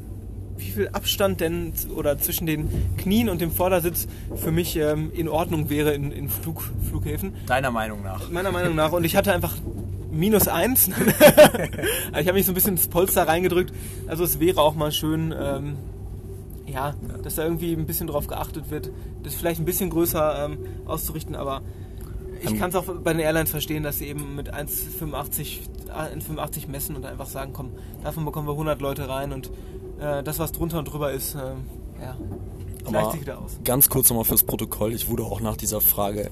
[0.57, 5.29] wie viel Abstand denn oder zwischen den Knien und dem Vordersitz für mich ähm, in
[5.29, 7.35] Ordnung wäre in, in Flug, Flughäfen.
[7.47, 8.31] Deiner Meinung nach?
[8.31, 8.93] Meiner Meinung nach.
[8.93, 9.57] Und ich hatte einfach
[10.11, 10.91] minus eins.
[12.21, 13.73] Ich habe mich so ein bisschen ins Polster reingedrückt.
[14.07, 15.77] Also es wäre auch mal schön, ähm,
[16.67, 18.91] ja, dass da irgendwie ein bisschen drauf geachtet wird,
[19.23, 21.63] das vielleicht ein bisschen größer ähm, auszurichten, aber
[22.43, 26.17] ich Ähm, kann es auch bei den Airlines verstehen, dass sie eben mit 1,85 äh,
[26.17, 27.71] 1,85 messen und einfach sagen, komm,
[28.03, 29.51] davon bekommen wir 100 Leute rein und
[30.03, 31.67] äh, das, was drunter und drüber ist, ähm,
[32.01, 32.17] ja,
[32.85, 33.59] gleicht Aber sich wieder aus.
[33.65, 34.93] ganz kurz nochmal fürs Protokoll.
[34.93, 36.31] Ich wurde auch nach dieser Frage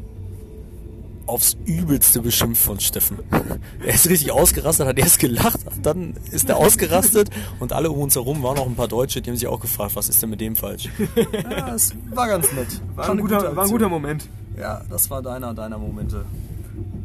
[1.27, 3.19] aufs Übelste beschimpft von Steffen.
[3.85, 7.31] Er ist richtig ausgerastet, hat erst gelacht, dann ist er ausgerastet
[7.61, 9.95] und alle um uns herum waren noch ein paar Deutsche, die haben sich auch gefragt,
[9.95, 10.89] was ist denn mit dem falsch?
[11.51, 12.69] Ja, es war ganz nett.
[12.97, 14.29] War ein, guter, gute war ein guter Moment.
[14.59, 16.25] Ja, das war deiner, deiner Momente.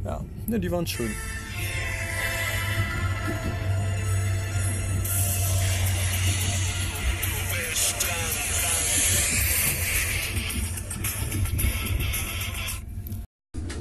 [0.03, 1.09] Ja, ne, die waren schön.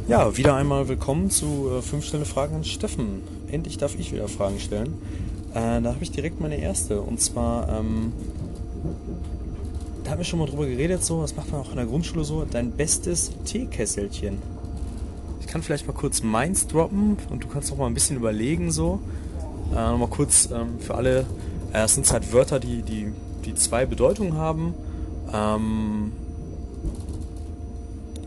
[0.07, 3.23] Ja, wieder einmal willkommen zu äh, 5 Stelle Fragen an Steffen.
[3.51, 4.99] Endlich darf ich wieder Fragen stellen.
[5.55, 7.01] Äh, da habe ich direkt meine erste.
[7.01, 8.13] Und zwar, ähm,
[10.05, 12.23] da haben wir schon mal drüber geredet, so, das macht man auch in der Grundschule
[12.23, 14.43] so, dein bestes Teekesselchen.
[15.41, 18.73] Ich kann vielleicht mal kurz meins droppen und du kannst noch mal ein bisschen überlegen,
[18.73, 19.01] so.
[19.73, 21.21] Äh, Nochmal kurz ähm, für alle,
[21.73, 23.11] äh, es sind halt Wörter, die, die,
[23.47, 24.75] die zwei Bedeutungen haben.
[25.33, 26.13] Ähm,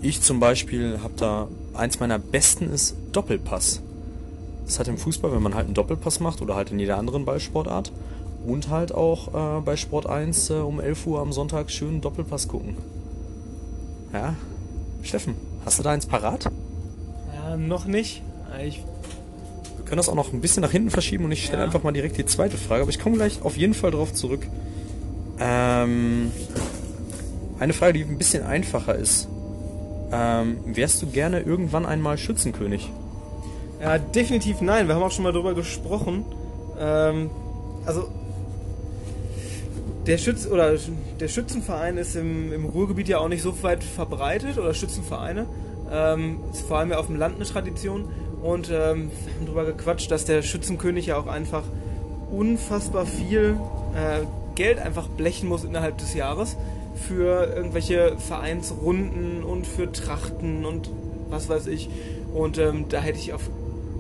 [0.02, 3.82] ich zum Beispiel habe da, eins meiner besten ist Doppelpass.
[4.66, 7.26] Das hat im Fußball, wenn man halt einen Doppelpass macht oder halt in jeder anderen
[7.26, 7.92] Ballsportart.
[8.46, 12.48] Und halt auch äh, bei Sport 1 äh, um 11 Uhr am Sonntag schön Doppelpass
[12.48, 12.78] gucken.
[14.14, 14.36] Ja,
[15.04, 15.36] Steffen,
[15.66, 16.50] hast du da eins parat?
[17.36, 18.22] Ja, noch nicht.
[18.66, 18.84] Ich,
[19.78, 21.66] Wir können das auch noch ein bisschen nach hinten verschieben und ich stelle Ja.
[21.66, 24.48] einfach mal direkt die zweite Frage, aber ich komme gleich auf jeden Fall drauf zurück.
[25.40, 26.32] Ähm,
[27.60, 29.28] eine Frage, die ein bisschen einfacher ist.
[30.12, 32.92] Ähm, wärst du gerne irgendwann einmal Schützenkönig?
[33.82, 34.88] ja, definitiv nein.
[34.88, 36.26] Wir haben auch schon mal drüber gesprochen.
[36.80, 37.30] Ähm,
[37.86, 38.08] also
[40.06, 40.74] der Schütz oder
[41.20, 45.46] der Schützenverein ist im, im Ruhrgebiet ja auch nicht so weit verbreitet oder Schützenvereine.
[45.92, 48.10] Ähm, ist vor allem ja auf dem Land eine Tradition.
[48.42, 51.64] Und ähm, wir haben drüber gequatscht, dass der Schützenkönig ja auch einfach
[52.32, 53.58] unfassbar viel
[53.96, 56.58] äh, Geld einfach blechen muss innerhalb des Jahres
[56.98, 60.90] für irgendwelche Vereinsrunden und für Trachten und
[61.30, 61.90] was weiß ich.
[62.34, 63.50] Und ähm, da hätte ich auf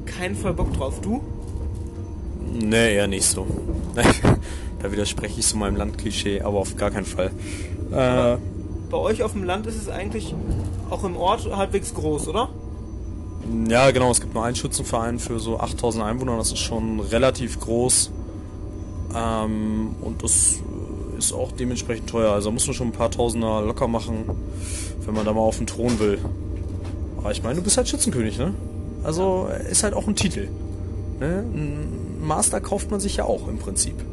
[0.05, 0.99] keinen Fall Bock drauf.
[1.01, 1.21] Du?
[2.53, 3.45] Nee, eher nicht so.
[4.81, 7.31] da widerspreche ich so meinem Landklischee, aber auf gar keinen Fall.
[7.91, 8.37] Äh,
[8.89, 10.33] Bei euch auf dem Land ist es eigentlich
[10.89, 12.49] auch im Ort halbwegs groß, oder?
[13.69, 14.11] Ja, genau.
[14.11, 16.37] Es gibt nur einen Schützenverein für so 8000 Einwohner.
[16.37, 18.11] Das ist schon relativ groß.
[19.15, 20.59] Ähm, und das
[21.17, 22.31] ist auch dementsprechend teuer.
[22.31, 24.25] Also muss man schon ein paar Tausender locker machen,
[25.05, 26.19] wenn man da mal auf den Thron will.
[27.17, 28.53] Aber ich meine, du bist halt Schützenkönig, ne?
[29.03, 30.47] Also ist halt auch ein Titel.
[31.19, 31.43] Ne?
[31.53, 31.87] Ein
[32.21, 33.95] Master kauft man sich ja auch im Prinzip.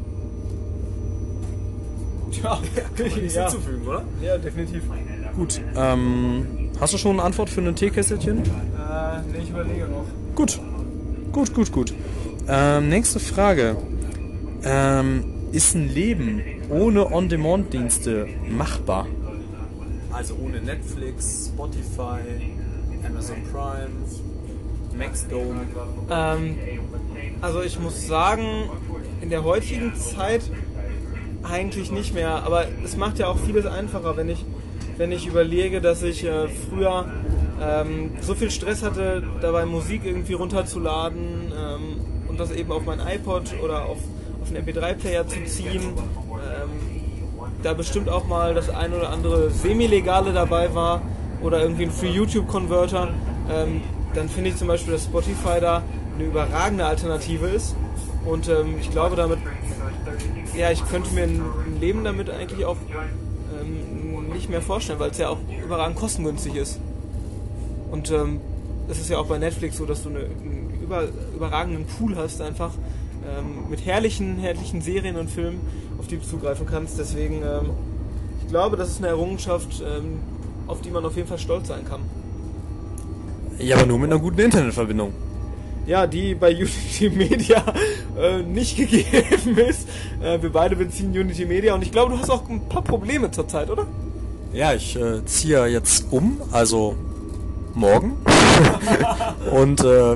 [2.43, 2.59] Ja,
[2.97, 4.03] Nichts hinzufügen, oder?
[4.21, 4.83] ja definitiv.
[5.37, 5.61] Gut.
[5.75, 8.39] Ähm, hast du schon eine Antwort für ein Teekesselchen?
[8.39, 8.43] Äh,
[9.31, 10.03] nee, ich überlege noch.
[10.35, 10.59] Gut.
[11.31, 11.93] Gut, gut, gut.
[12.47, 13.77] Ähm, nächste Frage.
[14.63, 19.07] Ähm, ist ein Leben ohne On-Demand-Dienste machbar?
[20.11, 22.21] Also ohne Netflix, Spotify,
[23.05, 23.89] Amazon Prime,
[24.97, 25.61] Maxdome.
[26.09, 26.55] Ähm,
[27.41, 28.69] also ich muss sagen,
[29.21, 30.49] in der heutigen Zeit
[31.43, 32.43] eigentlich nicht mehr.
[32.43, 34.45] Aber es macht ja auch vieles einfacher, wenn ich,
[34.97, 37.05] wenn ich überlege, dass ich äh, früher
[37.61, 42.99] ähm, so viel Stress hatte, dabei Musik irgendwie runterzuladen ähm, und das eben auf mein
[42.99, 43.97] iPod oder auf,
[44.45, 45.81] auf einen MP3-Player zu ziehen.
[45.81, 46.69] Ähm,
[47.63, 51.01] da bestimmt auch mal das ein oder andere Semi-Legale dabei war
[51.41, 53.09] oder irgendwie ein Free YouTube-Converter,
[53.51, 53.81] ähm,
[54.13, 55.83] dann finde ich zum Beispiel, dass Spotify da
[56.15, 57.75] eine überragende Alternative ist.
[58.25, 59.39] Und ähm, ich glaube, damit,
[60.55, 61.41] ja, ich könnte mir ein
[61.75, 62.77] ein Leben damit eigentlich auch
[63.61, 66.79] ähm, nicht mehr vorstellen, weil es ja auch überragend kostengünstig ist.
[67.91, 68.39] Und ähm,
[68.89, 71.03] es ist ja auch bei Netflix so, dass du eine, einen über,
[71.35, 72.71] überragenden Pool hast, einfach
[73.25, 75.59] ähm, mit herrlichen, herrlichen Serien und Filmen,
[75.99, 76.99] auf die du zugreifen kannst.
[76.99, 77.71] Deswegen, ähm,
[78.41, 80.19] ich glaube, das ist eine Errungenschaft, ähm,
[80.67, 82.01] auf die man auf jeden Fall stolz sein kann.
[83.59, 85.13] Ja, aber nur mit einer guten Internetverbindung.
[85.87, 87.63] Ja, die bei Unity Media
[88.19, 89.87] äh, nicht gegeben ist.
[90.21, 93.29] Äh, wir beide beziehen Unity Media und ich glaube, du hast auch ein paar Probleme
[93.31, 93.85] zurzeit, oder?
[94.51, 96.95] Ja, ich äh, ziehe jetzt um, also
[97.75, 98.13] morgen.
[99.51, 100.15] Und äh,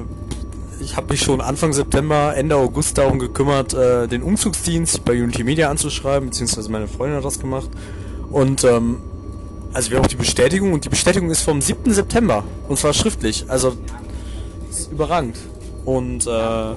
[0.82, 5.44] ich habe mich schon Anfang September, Ende August darum gekümmert, äh, den Umzugsdienst bei Unity
[5.44, 7.70] Media anzuschreiben, beziehungsweise meine Freundin hat das gemacht.
[8.32, 8.98] Und ähm,
[9.74, 11.94] also wir haben auch die Bestätigung und die Bestätigung ist vom 7.
[11.94, 13.46] September und zwar schriftlich.
[13.48, 13.78] Also
[14.70, 15.38] ist überragend.
[15.86, 16.76] Und äh,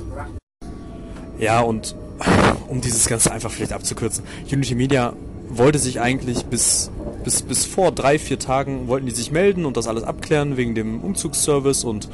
[1.38, 1.94] ja, und
[2.68, 5.12] um dieses Ganze einfach vielleicht abzukürzen, Unity Media
[5.48, 6.90] wollte sich eigentlich bis,
[7.24, 10.74] bis, bis vor drei, vier Tagen wollten die sich melden und das alles abklären wegen
[10.74, 12.08] dem Umzugsservice und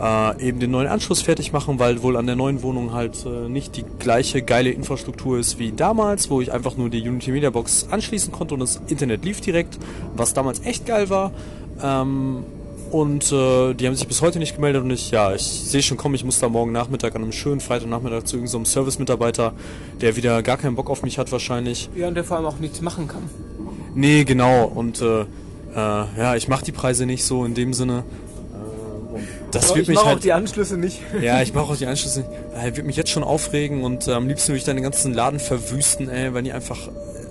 [0.00, 3.48] äh, eben den neuen Anschluss fertig machen, weil wohl an der neuen Wohnung halt äh,
[3.48, 7.50] nicht die gleiche geile Infrastruktur ist wie damals, wo ich einfach nur die Unity Media
[7.50, 9.78] Box anschließen konnte und das Internet lief direkt,
[10.16, 11.32] was damals echt geil war.
[11.82, 12.44] Ähm,
[12.90, 15.96] und äh, die haben sich bis heute nicht gemeldet und ich, ja, ich sehe schon
[15.96, 19.52] kommen, ich muss da morgen Nachmittag an einem schönen Freitagnachmittag zu irgendeinem so Service-Mitarbeiter,
[20.00, 21.88] der wieder gar keinen Bock auf mich hat wahrscheinlich.
[21.94, 23.22] Ja, und der vor allem auch nichts machen kann.
[23.94, 24.64] Nee, genau.
[24.64, 25.26] Und äh, äh,
[25.74, 28.02] ja, ich mache die Preise nicht so in dem Sinne.
[29.50, 30.16] Das wird ich mich mache halt.
[30.18, 31.00] auch die Anschlüsse nicht.
[31.20, 32.20] ja, ich mache auch die Anschlüsse.
[32.20, 32.30] nicht.
[32.54, 35.14] Äh, wird mich jetzt schon aufregen und äh, am liebsten würde ich dann den ganzen
[35.14, 36.88] Laden verwüsten, ey, weil die einfach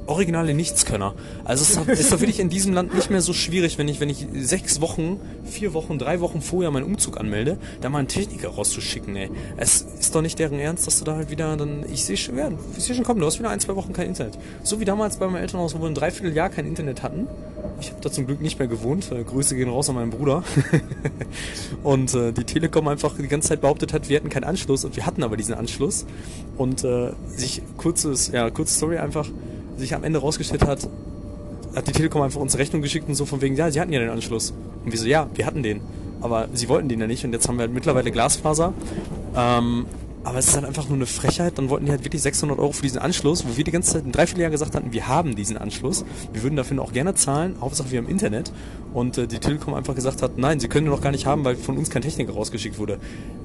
[0.10, 1.14] originale Nichtskönner.
[1.46, 4.00] Also es ist, ist doch wirklich in diesem Land nicht mehr so schwierig, wenn ich,
[4.00, 8.08] wenn ich sechs Wochen, vier Wochen, drei Wochen vorher meinen Umzug anmelde, da mal einen
[8.08, 9.30] Techniker rauszuschicken, ey.
[9.58, 12.38] Es ist doch nicht deren Ernst, dass du da halt wieder dann, ich sehe schon,
[12.38, 14.38] ja, ich sehe schon kommen, du hast wieder ein, zwei Wochen kein Internet.
[14.64, 17.28] So wie damals bei meinem Elternhaus, wo wir ein Dreivierteljahr kein Internet hatten.
[17.82, 19.12] Ich habe da zum Glück nicht mehr gewohnt.
[19.12, 20.44] Äh, Grüße gehen raus an meinen Bruder.
[21.84, 24.96] und äh, die Telekom einfach die ganze Zeit behauptet hat, wir hätten keinen Anschluss und
[24.96, 26.06] wir hatten aber diesen Anschluss.
[26.58, 29.28] Und äh, sich kurzes, ja, kurze Story einfach,
[29.80, 30.88] sich am Ende rausgestellt hat,
[31.76, 34.00] hat die Telekom einfach uns Rechnung geschickt und so von wegen, ja, sie hatten ja
[34.00, 34.54] den Anschluss.
[34.84, 35.82] Und wir so, ja, wir hatten den.
[36.22, 38.74] Aber sie wollten den ja nicht und jetzt haben wir halt mittlerweile Glasfaser.
[39.36, 39.86] Ähm,
[40.24, 41.58] aber es ist halt einfach nur eine Frechheit.
[41.58, 44.06] Dann wollten die halt wirklich 600 Euro für diesen Anschluss, wo wir die ganze Zeit
[44.06, 46.04] ein Dreivierteljahr gesagt hatten, wir haben diesen Anschluss.
[46.34, 48.52] Wir würden dafür auch gerne zahlen, Hauptsache wir haben Internet.
[48.94, 51.46] Und äh, die Telekom einfach gesagt hat, nein, sie können den noch gar nicht haben,
[51.46, 53.00] weil von uns kein Techniker rausgeschickt wurde.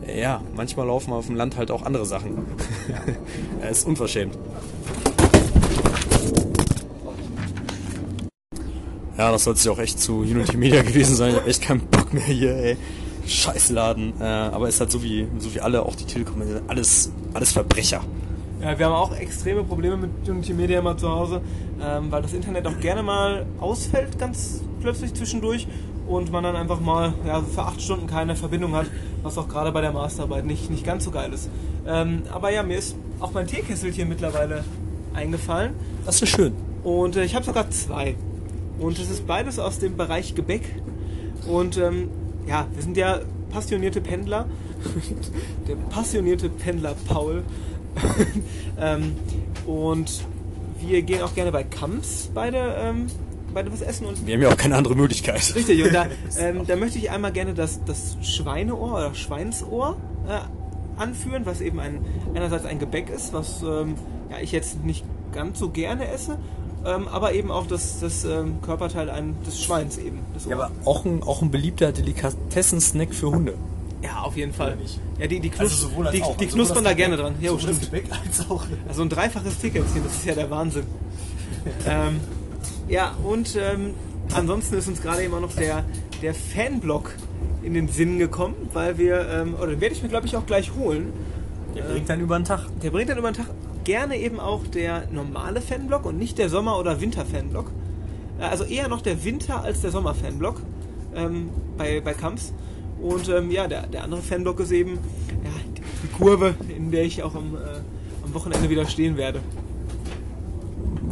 [0.07, 2.39] Äh, ja, manchmal laufen auf dem Land halt auch andere Sachen.
[3.61, 4.37] Er ist unverschämt.
[9.17, 11.31] Ja, das sollte sich auch echt zu Unity Media gewesen sein.
[11.31, 12.77] Ich hab echt keinen Bock mehr hier, ey.
[13.27, 14.15] Scheißladen.
[14.21, 18.01] Äh, aber ist halt so wie, so wie alle, auch die Telekom, alles, alles Verbrecher.
[18.61, 21.41] Ja, wir haben auch extreme Probleme mit Unity Media immer zu Hause,
[21.83, 25.67] ähm, weil das Internet auch gerne mal ausfällt, ganz plötzlich zwischendurch
[26.07, 28.87] und man dann einfach mal ja, für acht Stunden keine Verbindung hat,
[29.23, 31.49] was auch gerade bei der Masterarbeit nicht, nicht ganz so geil ist.
[31.87, 34.65] Ähm, aber ja, mir ist auch mein Teekesselchen mittlerweile
[35.15, 35.75] eingefallen
[36.05, 36.53] Das ist schön.
[36.83, 38.17] und äh, ich habe sogar zwei.
[38.79, 40.63] Und es ist beides aus dem Bereich Gebäck.
[41.47, 42.09] Und ähm,
[42.47, 44.47] ja, wir sind ja passionierte Pendler.
[45.69, 47.43] Der passionierte Pendler Paul.
[48.81, 49.17] ähm,
[49.67, 50.25] und
[50.81, 53.07] wir gehen auch gerne bei Kamps beide, ähm,
[53.53, 54.07] beide was essen.
[54.07, 55.55] Und Wir haben ja auch keine andere Möglichkeit.
[55.55, 56.07] Richtig, und da,
[56.39, 59.97] ähm, da möchte ich einmal gerne das, das Schweineohr oder Schweinsohr
[60.29, 63.95] äh, anführen, was eben ein, einerseits ein Gebäck ist, was ähm,
[64.31, 66.39] ja, ich jetzt nicht ganz so gerne esse,
[66.85, 70.21] ähm, aber eben auch das, das ähm, Körperteil ein, des Schweins eben.
[70.35, 73.55] Das Ja, aber auch ein, auch ein beliebter Delikatessen-Snack für Hunde.
[74.03, 74.77] ja, auf jeden Fall.
[75.19, 77.35] Ja, die, die, knus Also sowohl als die, die Also knuspern da gerne dran.
[77.41, 77.81] Ja, stimmt.
[77.81, 78.65] Gebäck als auch.
[78.87, 80.85] Also ein dreifaches Ticketchen, das ist ja der Wahnsinn.
[81.87, 82.21] ähm,
[82.89, 83.95] ja, und ähm,
[84.35, 85.85] ansonsten ist uns gerade eben auch noch der,
[86.21, 87.15] der Fanblock
[87.63, 90.45] in den Sinn gekommen, weil wir, ähm, oder den werde ich mir glaube ich auch
[90.45, 91.13] gleich holen.
[91.75, 92.67] Der bringt dann über den Tag.
[92.83, 93.47] Der bringt dann über den Tag
[93.85, 97.71] gerne eben auch der normale Fanblock und nicht der Sommer- oder Winter-Fanblock.
[98.41, 100.61] Äh, Also eher noch der Winter- als der Sommer-Fanblock
[101.15, 102.53] ähm, bei, bei Kamps.
[103.01, 107.23] Und ähm, ja, der, der andere Fanblock ist eben ja, die, Kurve, in der ich
[107.23, 107.59] auch am, äh,
[108.25, 109.41] am Wochenende wieder stehen werde.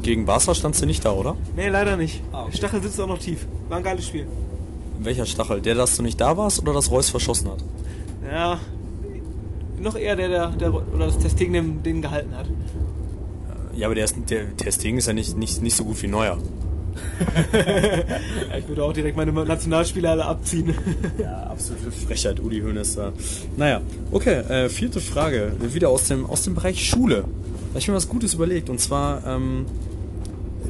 [0.03, 1.37] Gegen Barca standst du nicht da, oder?
[1.55, 2.23] Nee, leider nicht.
[2.33, 2.57] Ah, okay.
[2.57, 3.47] Stachel sitzt auch noch tief.
[3.69, 4.27] War ein geiles Spiel.
[4.99, 5.61] Welcher Stachel?
[5.61, 7.59] Der, dass du nicht da warst oder dass Reus verschossen hat?
[8.31, 8.59] Ja,
[9.83, 12.47] noch eher der, der, der oder das Testing den, den gehalten hat.
[13.75, 16.09] Ja, aber der, ist, der, der Sting ist ja nicht, nicht, nicht so gut wie
[16.09, 16.39] Neuer.
[18.59, 20.75] Ich würde auch direkt meine Nationalspieler alle abziehen.
[21.19, 23.13] Ja, absolute Frechheit, Uli Hoeneß da.
[23.57, 25.53] Naja, okay, äh, vierte Frage.
[25.59, 27.17] Wieder aus dem, aus dem Bereich Schule.
[27.17, 28.69] Da habe ich mir was Gutes überlegt.
[28.69, 29.67] Und zwar, ähm,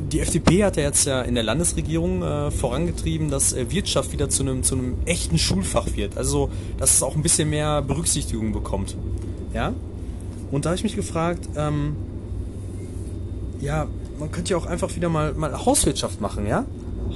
[0.09, 4.29] die FDP hat ja jetzt ja in der Landesregierung äh, vorangetrieben, dass äh, Wirtschaft wieder
[4.29, 6.17] zu einem, zu echten Schulfach wird.
[6.17, 8.97] Also, dass es auch ein bisschen mehr Berücksichtigung bekommt.
[9.55, 9.73] Ja?
[10.51, 11.97] Und da habe ich mich gefragt, ähm,
[13.61, 13.87] ja,
[14.19, 16.65] man könnte ja auch einfach wieder mal, mal Hauswirtschaft machen, ja?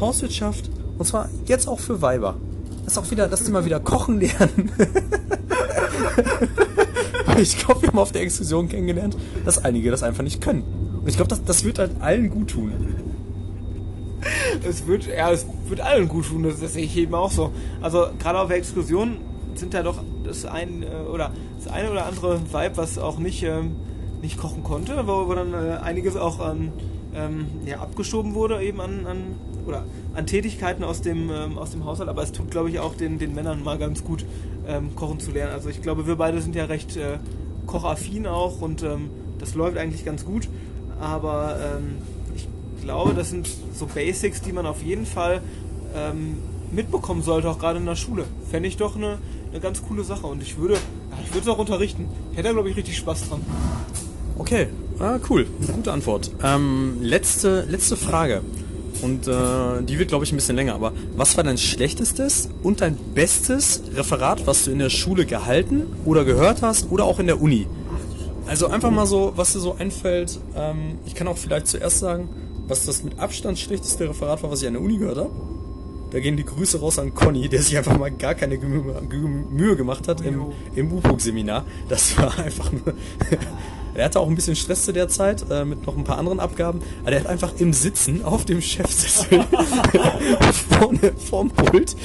[0.01, 0.71] Hauswirtschaft.
[0.99, 2.37] Und zwar jetzt auch für Weiber.
[2.85, 4.71] Das auch wieder, dass die mal wieder kochen lernen.
[7.39, 10.86] ich glaube, wir haben auf der Exkursion kennengelernt, dass einige das einfach nicht können.
[11.07, 12.73] Ich glaube, das, das wird halt allen gut tun.
[14.69, 17.53] Es wird, ja, es wird allen gut tun, das, das sehe ich eben auch so.
[17.81, 19.19] Also gerade auf der Exkursion
[19.55, 21.31] sind da doch das ein äh, oder
[21.63, 23.77] das eine oder andere Vibe, was auch nicht, ähm,
[24.23, 26.73] nicht kochen konnte, wo, wo dann äh, einiges auch an
[27.15, 29.19] ähm, ja, abgeschoben wurde eben an, an
[29.67, 32.95] oder an Tätigkeiten aus dem, ähm, aus dem Haushalt, aber es tut glaube ich auch
[32.95, 34.25] den, den Männern mal ganz gut
[34.67, 35.53] ähm, kochen zu lernen.
[35.53, 37.19] Also ich glaube, wir beide sind ja recht äh,
[37.67, 40.49] kochaffin auch und ähm, das läuft eigentlich ganz gut.
[41.01, 41.99] Aber ähm,
[42.35, 42.49] ich
[42.83, 45.43] glaube, das sind so Basics, die man auf jeden Fall
[45.95, 46.37] ähm,
[46.73, 48.25] mitbekommen sollte, auch gerade in der Schule.
[48.51, 49.19] Fände ich doch eine,
[49.51, 52.07] eine ganz coole Sache und ich würde, ja, ich würde es auch unterrichten.
[52.33, 53.41] Ich hätte da, glaube ich, richtig Spaß dran.
[54.39, 55.47] Okay, ah, cool.
[55.75, 56.31] Gute Antwort.
[56.43, 58.43] Ähm, letzte, letzte Frage.
[59.03, 60.75] Und äh, die wird, glaube ich, ein bisschen länger.
[60.75, 65.85] Aber was war dein schlechtestes und dein bestes Referat, was du in der Schule gehalten
[66.05, 67.67] oder gehört hast oder auch in der Uni?
[68.47, 70.39] Also einfach mal so, was dir so einfällt.
[70.55, 72.29] Ähm, ich kann auch vielleicht zuerst sagen,
[72.69, 75.31] was das mit Abstand schlechteste Referat war, was ich an der Uni gehört habe.
[76.11, 80.07] Da gehen die Grüße raus an Conny, der sich einfach mal gar keine Mühe gemacht
[80.07, 81.65] hat im, im UPUG-Seminar.
[81.89, 82.95] Das war einfach nur...
[83.97, 86.39] Er hatte auch ein bisschen Stress zu der Zeit äh, mit noch ein paar anderen
[86.39, 86.81] Abgaben.
[87.01, 89.45] Aber der hat einfach im Sitzen auf dem Chefsessel
[90.79, 91.97] vorne vorm Pult,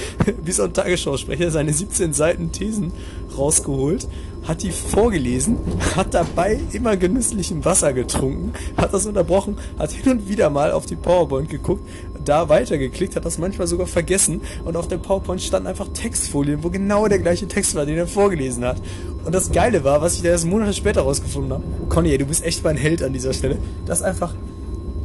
[0.43, 2.93] wie so ein Tagesschausprecher, seine 17 Seiten Thesen
[3.37, 4.07] rausgeholt,
[4.47, 5.57] hat die vorgelesen,
[5.95, 10.85] hat dabei immer genüsslichem Wasser getrunken, hat das unterbrochen, hat hin und wieder mal auf
[10.85, 11.87] die PowerPoint geguckt,
[12.23, 16.69] da weitergeklickt, hat das manchmal sogar vergessen und auf der PowerPoint standen einfach Textfolien, wo
[16.69, 18.81] genau der gleiche Text war, den er vorgelesen hat.
[19.25, 22.25] Und das Geile war, was ich da erst Monate später rausgefunden habe, Conny, ey, du
[22.25, 24.33] bist echt mein Held an dieser Stelle, dass einfach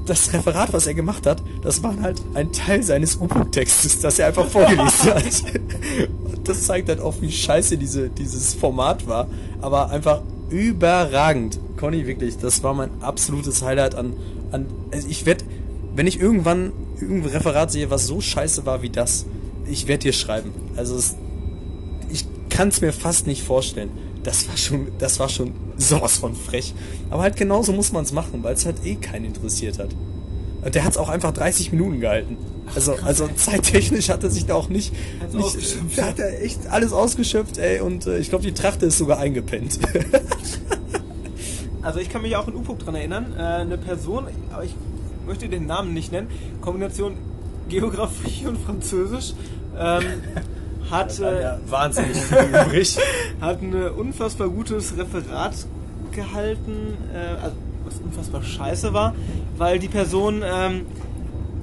[0.07, 4.29] das Referat, was er gemacht hat, das war halt ein Teil seines UPUG-Textes, das er
[4.29, 5.24] einfach vorgelesen hat.
[6.24, 9.26] Und das zeigt halt auch, wie scheiße diese, dieses Format war.
[9.61, 11.59] Aber einfach überragend.
[11.76, 14.14] Conny, wirklich, das war mein absolutes Highlight an,
[14.52, 15.44] an also ich werde,
[15.97, 19.25] wenn ich irgendwann irgendein Referat sehe, was so scheiße war wie das,
[19.69, 20.53] ich werde dir schreiben.
[20.77, 21.17] Also es,
[22.11, 23.91] ich kann es mir fast nicht vorstellen.
[24.23, 26.75] Das war schon, das war schon sowas von frech.
[27.11, 29.91] Aber halt genauso muss man es machen, weil es halt eh keinen interessiert hat.
[30.63, 32.37] Und der hat es auch einfach 30 Minuten gehalten.
[32.75, 36.67] Also, also zeittechnisch hat er sich da auch nicht, Hat's nicht da hat er echt
[36.67, 39.79] alles ausgeschöpft, ey, und äh, ich glaube, die Trachte ist sogar eingepennt.
[41.83, 43.33] Also ich kann mich auch in UPUG dran erinnern.
[43.39, 44.75] Äh, eine Person, aber ich
[45.27, 46.29] möchte den Namen nicht nennen,
[46.61, 47.17] Kombination
[47.69, 49.35] Geografie und Französisch,
[49.79, 50.03] ähm,
[50.91, 52.99] hat, äh, wahnsinnig viel übrig.
[53.41, 55.67] hat ein unfassbar gutes Referat
[56.12, 59.15] gehalten, äh, also was unfassbar scheiße war,
[59.59, 60.87] weil die Person ähm,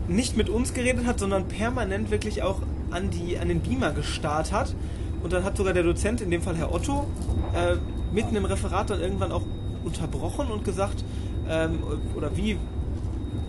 [0.08, 2.62] nicht mit uns geredet hat, sondern permanent wirklich auch
[2.92, 4.76] an, die, an den Beamer gestarrt hat.
[5.22, 7.06] Und dann hat sogar der Dozent, in dem Fall Herr Otto,
[7.54, 7.76] äh,
[8.14, 9.44] mitten im Referat dann irgendwann auch
[9.84, 11.04] unterbrochen und gesagt,
[11.50, 11.80] ähm,
[12.16, 12.58] oder wie,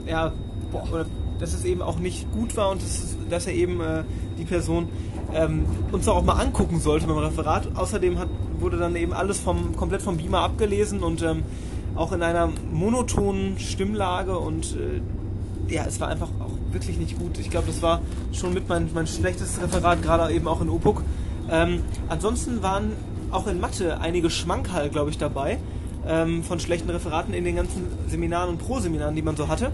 [0.07, 0.32] ja,
[0.92, 1.07] oder
[1.38, 4.05] dass es eben auch nicht gut war und dass, dass er eben äh,
[4.38, 4.88] die Person
[5.32, 7.68] ähm, uns auch mal angucken sollte beim Referat.
[7.74, 8.28] Außerdem hat,
[8.61, 11.42] wurde dann eben alles vom, komplett vom Beamer abgelesen und ähm,
[11.96, 17.38] auch in einer monotonen Stimmlage und äh, ja, es war einfach auch wirklich nicht gut.
[17.38, 18.00] Ich glaube, das war
[18.32, 21.02] schon mit mein, mein schlechtestes Referat, gerade eben auch in OPUC.
[21.50, 22.92] Ähm, ansonsten waren
[23.30, 25.59] auch in Mathe einige Schmankerl, glaube ich, dabei
[26.07, 29.72] ähm, von schlechten Referaten in den ganzen Seminaren und Pro-Seminaren, die man so hatte.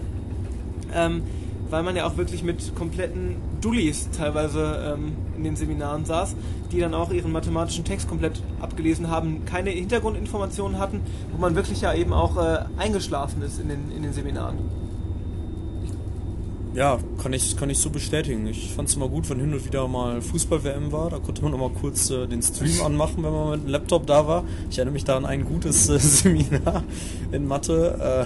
[0.93, 1.23] Ähm,
[1.71, 6.35] weil man ja auch wirklich mit kompletten Dullis teilweise ähm, in den Seminaren saß,
[6.71, 10.99] die dann auch ihren mathematischen Text komplett abgelesen haben, keine Hintergrundinformationen hatten,
[11.31, 14.57] wo man wirklich ja eben auch äh, eingeschlafen ist in den, in den Seminaren.
[16.73, 18.47] Ja, kann ich, kann ich so bestätigen.
[18.47, 21.09] Ich fand es immer gut, wenn hin und wieder mal Fußball-WM war.
[21.09, 24.07] Da konnte man noch mal kurz äh, den Stream anmachen, wenn man mit dem Laptop
[24.07, 24.45] da war.
[24.69, 26.83] Ich erinnere mich da an ein gutes äh, Seminar
[27.31, 28.25] in Mathe.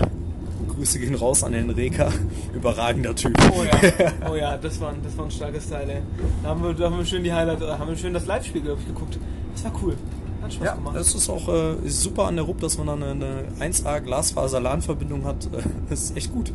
[0.76, 2.12] Äh, Grüße gehen raus an den Reka.
[2.54, 3.34] Überragender Typ.
[3.52, 5.90] Oh ja, oh ja das, war ein, das war ein starkes Teil.
[5.90, 6.02] Ey.
[6.44, 8.82] Da, haben wir, da haben wir schön die Highlights, haben wir schön das Live-Spiel, glaube
[8.82, 9.18] ich, geguckt.
[9.54, 9.96] Das war cool.
[10.42, 10.96] Hat Spaß ja, gemacht.
[10.96, 14.00] Das ist auch äh, ist super an der RUP, dass man dann eine, eine 1A
[14.02, 15.50] Glasfaser-LAN-Verbindung hat.
[15.90, 16.52] das ist echt gut.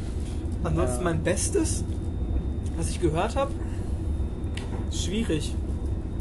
[0.64, 1.84] Ansonsten mein Bestes,
[2.76, 3.52] was ich gehört habe,
[4.90, 5.54] schwierig.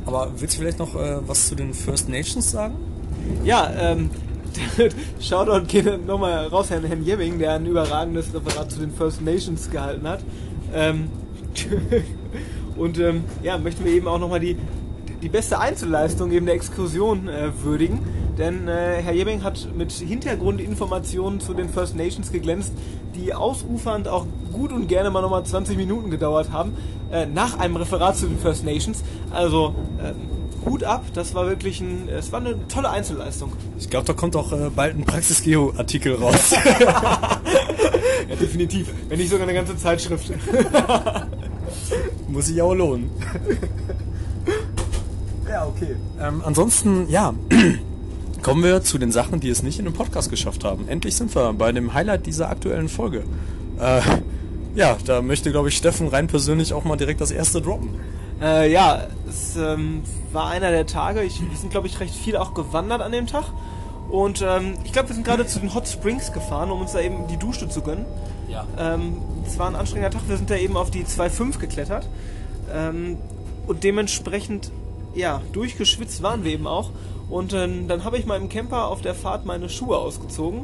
[0.06, 2.76] Aber willst du vielleicht noch äh, was zu den First Nations sagen?
[3.44, 4.10] Ja, ähm,
[5.20, 9.70] Shoutout geht nochmal raus an Herrn Jemming, der ein überragendes Referat zu den First Nations
[9.70, 10.20] gehalten hat.
[10.74, 11.10] Ähm,
[12.78, 14.58] und ähm, ja, möchten wir eben auch nochmal die,
[15.22, 18.00] die beste Einzelleistung eben der Exkursion äh, würdigen.
[18.38, 22.72] Denn äh, Herr Jemming hat mit Hintergrundinformationen zu den First Nations geglänzt,
[23.16, 26.76] die ausufernd auch gut und gerne mal nochmal 20 Minuten gedauert haben,
[27.12, 29.04] äh, nach einem Referat zu den First Nations.
[29.32, 30.16] Also ähm,
[30.68, 33.54] Hut ab, das war wirklich ein, es war eine tolle Einzelleistung.
[33.80, 36.52] Ich glaube, da kommt auch äh, bald ein Praxis-Geo-Artikel raus.
[38.30, 38.90] ja, definitiv.
[39.08, 40.28] Wenn nicht sogar eine ganze Zeitschrift.
[42.28, 43.10] Muss sich auch lohnen.
[45.50, 45.96] ja, okay.
[46.22, 47.34] Ähm, ansonsten, ja.
[48.44, 50.88] Kommen wir zu den Sachen, die es nicht in den Podcast geschafft haben.
[50.88, 53.24] Endlich sind wir bei dem Highlight dieser aktuellen Folge.
[53.80, 54.02] Äh,
[54.76, 57.90] ja, da möchte, glaube ich, Steffen rein persönlich auch mal direkt das erste droppen.
[58.42, 59.08] Äh, ja,
[59.38, 61.24] es ähm, war einer der Tage.
[61.24, 63.46] Ich, wir sind, glaube ich, recht viel auch gewandert an dem Tag.
[64.10, 67.02] Und ähm, ich glaube, wir sind gerade zu den Hot Springs gefahren, um uns da
[67.02, 68.06] eben die Dusche zu gönnen.
[68.50, 68.66] Ja.
[68.78, 70.28] Ähm, es war ein anstrengender Tag.
[70.28, 72.08] Wir sind da eben auf die 2.5 geklettert.
[72.74, 73.18] Ähm,
[73.68, 74.72] und dementsprechend,
[75.14, 76.92] ja, durchgeschwitzt waren wir eben auch.
[77.30, 80.64] Und dann, dann habe ich mal im Camper auf der Fahrt meine Schuhe ausgezogen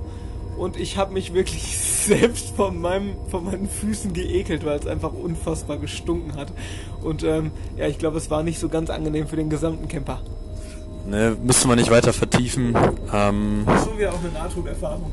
[0.58, 5.14] und ich habe mich wirklich selbst von, meinem, von meinen Füßen geekelt, weil es einfach
[5.14, 6.51] unfassbar gestunken hat.
[7.01, 10.22] Und ähm, ja, ich glaube, es war nicht so ganz angenehm für den gesamten Camper.
[11.06, 12.76] Ne, müssen wir nicht weiter vertiefen.
[13.14, 15.12] Ähm, Schon wieder auch eine Nahtoderfahrung.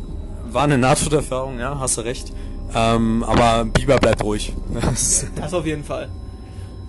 [0.53, 2.32] War eine Nahtoderfahrung, ja, hast du recht.
[2.74, 4.53] Ähm, aber Biber bleibt ruhig.
[5.36, 6.09] das auf jeden Fall.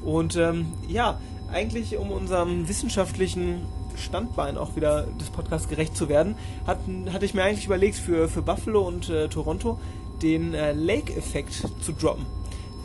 [0.03, 1.19] Und ähm, ja,
[1.51, 3.63] eigentlich um unserem wissenschaftlichen
[4.01, 6.35] Standbein auch wieder des Podcasts gerecht zu werden,
[6.67, 6.79] hat,
[7.11, 9.79] hatte ich mir eigentlich überlegt, für, für Buffalo und äh, Toronto
[10.21, 12.25] den äh, Lake-Effekt zu droppen.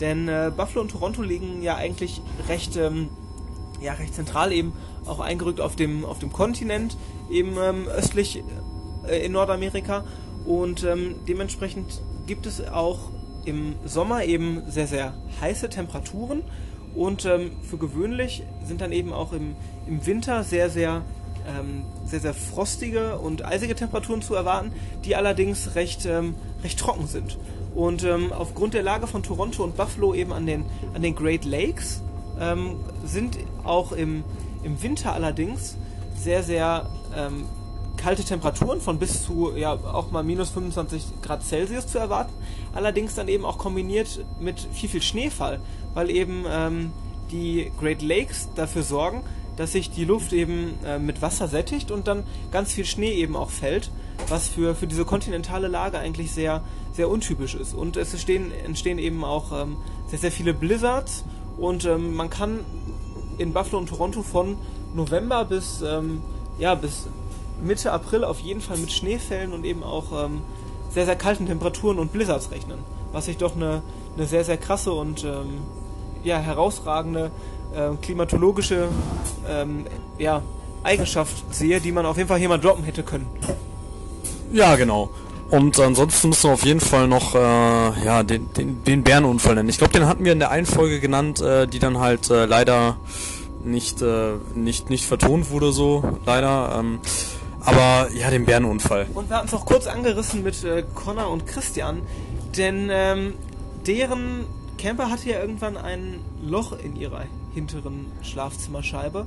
[0.00, 3.08] Denn äh, Buffalo und Toronto liegen ja eigentlich recht, ähm,
[3.80, 4.72] ja, recht zentral eben
[5.06, 6.96] auch eingerückt auf dem, auf dem Kontinent,
[7.30, 8.42] eben ähm, östlich
[9.08, 10.04] äh, in Nordamerika.
[10.44, 13.10] Und ähm, dementsprechend gibt es auch
[13.44, 16.42] im Sommer eben sehr, sehr heiße Temperaturen
[16.96, 19.54] und ähm, für gewöhnlich sind dann eben auch im,
[19.86, 21.02] im Winter sehr, sehr,
[21.46, 24.72] ähm, sehr, sehr frostige und eisige Temperaturen zu erwarten,
[25.04, 26.34] die allerdings recht, ähm,
[26.64, 27.38] recht trocken sind.
[27.74, 31.44] Und ähm, aufgrund der Lage von Toronto und Buffalo eben an den, an den Great
[31.44, 32.02] Lakes
[32.40, 34.24] ähm, sind auch im,
[34.62, 35.76] im Winter allerdings
[36.18, 37.44] sehr, sehr ähm,
[37.98, 42.32] kalte Temperaturen von bis zu ja auch mal minus 25 Grad Celsius zu erwarten.
[42.74, 45.60] Allerdings dann eben auch kombiniert mit viel, viel Schneefall,
[45.96, 46.92] weil eben ähm,
[47.32, 49.22] die Great Lakes dafür sorgen,
[49.56, 53.34] dass sich die Luft eben äh, mit Wasser sättigt und dann ganz viel Schnee eben
[53.34, 53.90] auch fällt,
[54.28, 57.72] was für, für diese kontinentale Lage eigentlich sehr, sehr untypisch ist.
[57.72, 59.78] Und es entstehen, entstehen eben auch ähm,
[60.08, 61.24] sehr, sehr viele Blizzards
[61.56, 62.60] und ähm, man kann
[63.38, 64.58] in Buffalo und Toronto von
[64.94, 66.20] November bis, ähm,
[66.58, 67.06] ja, bis
[67.64, 70.42] Mitte April auf jeden Fall mit Schneefällen und eben auch ähm,
[70.90, 72.80] sehr, sehr kalten Temperaturen und Blizzards rechnen.
[73.12, 73.80] Was ich doch eine,
[74.14, 75.62] eine sehr, sehr krasse und ähm,
[76.26, 77.30] ja, herausragende
[77.74, 78.88] äh, klimatologische
[79.48, 79.86] ähm,
[80.18, 80.42] ja,
[80.82, 83.26] Eigenschaft sehe, die man auf jeden Fall hier mal droppen hätte können.
[84.52, 85.10] Ja, genau.
[85.50, 89.68] Und ansonsten müssen wir auf jeden Fall noch äh, ja, den, den, den Bärenunfall nennen.
[89.68, 92.46] Ich glaube, den hatten wir in der einen Folge genannt, äh, die dann halt äh,
[92.46, 92.96] leider
[93.64, 96.76] nicht, äh, nicht, nicht vertont wurde so, leider.
[96.78, 96.98] Ähm,
[97.60, 99.06] aber ja, den Bärenunfall.
[99.14, 102.02] Und wir hatten es auch kurz angerissen mit äh, Connor und Christian,
[102.56, 103.34] denn ähm,
[103.86, 104.46] deren
[104.78, 107.24] Camper hatte ja irgendwann ein Loch in ihrer
[107.54, 109.26] hinteren Schlafzimmerscheibe.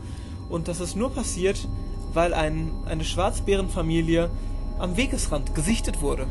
[0.49, 1.67] Und das ist nur passiert,
[2.13, 4.29] weil ein, eine Schwarzbärenfamilie
[4.79, 6.27] am Wegesrand gesichtet wurde.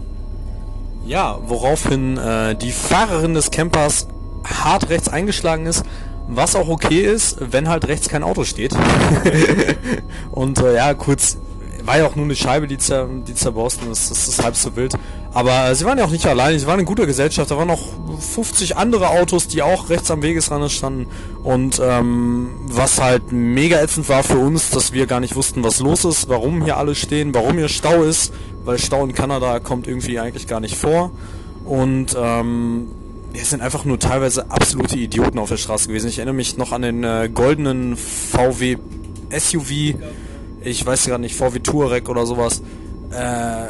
[1.04, 4.08] Ja, woraufhin äh, die Fahrerin des Campers
[4.44, 5.84] hart rechts eingeschlagen ist,
[6.28, 8.74] was auch okay ist, wenn halt rechts kein Auto steht.
[10.30, 11.38] und äh, ja, kurz
[11.84, 14.10] war ja auch nur eine Scheibe, die, zer, die zerborsten ist.
[14.10, 14.94] Das ist halb so wild.
[15.38, 16.58] Aber sie waren ja auch nicht alleine.
[16.58, 17.48] Sie waren in guter Gesellschaft.
[17.52, 17.86] Da waren noch
[18.18, 21.06] 50 andere Autos, die auch rechts am Wegesrand standen.
[21.44, 25.78] Und ähm, was halt mega ätzend war für uns, dass wir gar nicht wussten, was
[25.78, 28.32] los ist, warum hier alle stehen, warum hier Stau ist.
[28.64, 31.12] Weil Stau in Kanada kommt irgendwie eigentlich gar nicht vor.
[31.64, 32.88] Und ähm,
[33.32, 36.08] wir sind einfach nur teilweise absolute Idioten auf der Straße gewesen.
[36.08, 38.76] Ich erinnere mich noch an den äh, goldenen VW
[39.30, 39.94] SUV
[40.62, 42.62] ich weiß gerade nicht, VW Touareg oder sowas,
[43.10, 43.68] äh,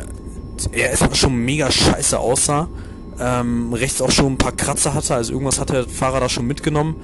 [0.67, 2.69] er erstmal schon mega scheiße aussah,
[3.21, 6.47] ähm, rechts auch schon ein paar Kratzer hatte, also irgendwas hat der Fahrer da schon
[6.47, 6.97] mitgenommen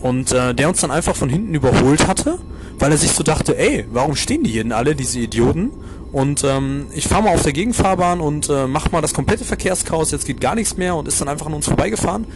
[0.00, 2.38] und äh, der uns dann einfach von hinten überholt hatte,
[2.78, 5.70] weil er sich so dachte, ey, warum stehen die hier denn alle, diese Idioten?
[6.12, 10.10] Und ähm, ich fahre mal auf der Gegenfahrbahn und äh, mach mal das komplette Verkehrschaos,
[10.10, 12.26] jetzt geht gar nichts mehr und ist dann einfach an uns vorbeigefahren.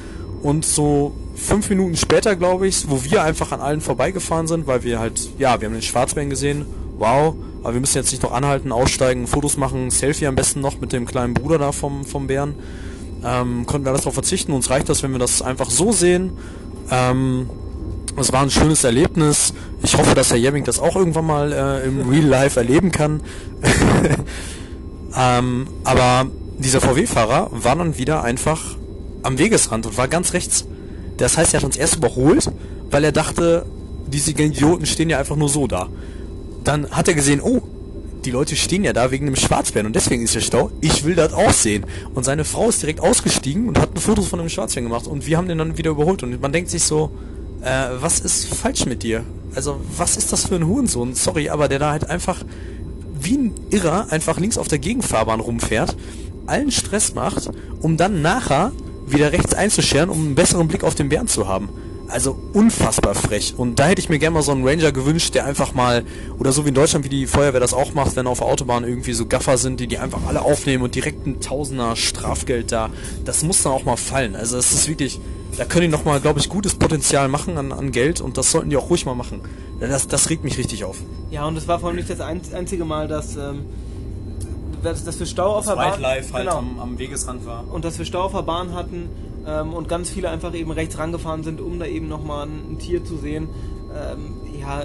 [0.42, 4.84] Und so fünf Minuten später, glaube ich, wo wir einfach an allen vorbeigefahren sind, weil
[4.84, 6.66] wir halt, ja, wir haben den Schwarzbären gesehen
[6.98, 10.80] wow, aber wir müssen jetzt nicht noch anhalten, aussteigen, Fotos machen, Selfie am besten noch
[10.80, 12.54] mit dem kleinen Bruder da vom, vom Bären.
[13.24, 14.52] Ähm, konnten wir alles darauf verzichten.
[14.52, 16.32] Uns reicht das, wenn wir das einfach so sehen.
[16.90, 17.48] Ähm,
[18.18, 19.54] es war ein schönes Erlebnis.
[19.82, 23.22] Ich hoffe, dass Herr Jemming das auch irgendwann mal äh, im Real Life erleben kann.
[25.18, 26.26] ähm, aber
[26.58, 28.76] dieser VW-Fahrer war dann wieder einfach
[29.22, 30.66] am Wegesrand und war ganz rechts.
[31.16, 32.50] Das heißt, er hat uns erst überholt,
[32.90, 33.64] weil er dachte,
[34.06, 35.88] diese Idioten stehen ja einfach nur so da
[36.64, 37.62] dann hat er gesehen, oh,
[38.24, 40.70] die Leute stehen ja da wegen dem Schwarzbären und deswegen ist der Stau.
[40.80, 41.84] Ich will das auch sehen.
[42.14, 45.26] Und seine Frau ist direkt ausgestiegen und hat ein Foto von dem Schwarzbären gemacht und
[45.26, 47.10] wir haben den dann wieder überholt und man denkt sich so,
[47.62, 49.24] äh, was ist falsch mit dir?
[49.54, 51.14] Also, was ist das für ein Hurensohn?
[51.14, 52.42] Sorry, aber der da halt einfach
[53.20, 55.96] wie ein Irrer einfach links auf der Gegenfahrbahn rumfährt,
[56.46, 57.50] allen Stress macht,
[57.80, 58.72] um dann nachher
[59.06, 61.68] wieder rechts einzuscheren, um einen besseren Blick auf den Bären zu haben.
[62.08, 63.54] Also unfassbar frech.
[63.56, 66.04] Und da hätte ich mir gerne mal so einen Ranger gewünscht, der einfach mal,
[66.38, 68.84] oder so wie in Deutschland, wie die Feuerwehr das auch macht, wenn auf der Autobahn
[68.84, 72.90] irgendwie so Gaffer sind, die die einfach alle aufnehmen und direkt ein Tausender Strafgeld da.
[73.24, 74.36] Das muss dann auch mal fallen.
[74.36, 75.18] Also es ist wirklich,
[75.56, 78.70] da können die nochmal, glaube ich, gutes Potenzial machen an, an Geld und das sollten
[78.70, 79.40] die auch ruhig mal machen.
[79.80, 80.98] Das, das regt mich richtig auf.
[81.30, 83.36] Ja, und es war vor allem nicht das einzige Mal, dass...
[83.36, 83.64] Ähm
[84.82, 86.58] dass, dass wir Stau auf der Bahn halt genau.
[86.58, 87.64] am, am Wegesrand war.
[87.72, 89.08] Und dass wir Stau auf der Bahn hatten,
[89.46, 92.78] ähm, und ganz viele einfach eben rechts rangefahren sind, um da eben nochmal ein, ein
[92.78, 93.48] Tier zu sehen.
[93.94, 94.84] Ähm, ja,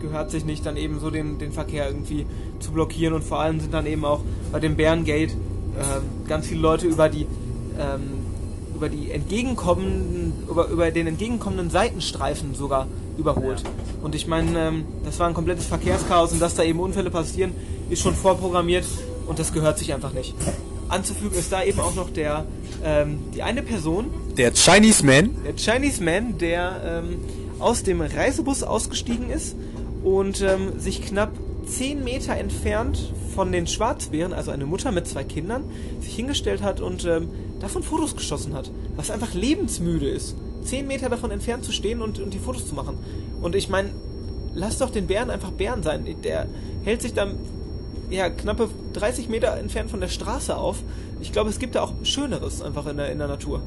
[0.00, 2.26] gehört sich nicht, dann eben so den, den Verkehr irgendwie
[2.60, 4.20] zu blockieren und vor allem sind dann eben auch
[4.52, 7.26] bei dem Bärengate äh, ganz viele Leute über die
[7.78, 8.24] ähm,
[8.76, 12.86] über die entgegenkommenden über, über den entgegenkommenden Seitenstreifen sogar
[13.16, 13.62] überholt.
[13.62, 13.70] Ja.
[14.02, 17.52] Und ich meine, ähm, das war ein komplettes Verkehrschaos und dass da eben Unfälle passieren,
[17.88, 18.84] ist schon vorprogrammiert
[19.26, 20.34] und das gehört sich einfach nicht
[20.88, 22.46] anzufügen ist da eben auch noch der,
[22.84, 24.06] ähm, die eine Person.
[24.36, 25.36] Der Chinese Man.
[25.44, 27.18] Der Chinese Man, der ähm,
[27.58, 29.56] aus dem Reisebus ausgestiegen ist
[30.02, 31.32] und ähm, sich knapp
[31.66, 35.64] 10 Meter entfernt von den Schwarzbären, also eine Mutter mit zwei Kindern,
[36.00, 37.28] sich hingestellt hat und ähm,
[37.60, 38.70] davon Fotos geschossen hat.
[38.96, 40.36] Was einfach lebensmüde ist.
[40.64, 42.98] 10 Meter davon entfernt zu stehen und, und die Fotos zu machen.
[43.42, 43.90] Und ich meine,
[44.54, 46.06] lass doch den Bären einfach Bären sein.
[46.22, 46.46] Der
[46.84, 47.36] hält sich dann
[48.10, 50.78] ja, knappe 30 Meter entfernt von der Straße auf.
[51.20, 53.62] Ich glaube, es gibt da auch Schöneres einfach in der, in der Natur.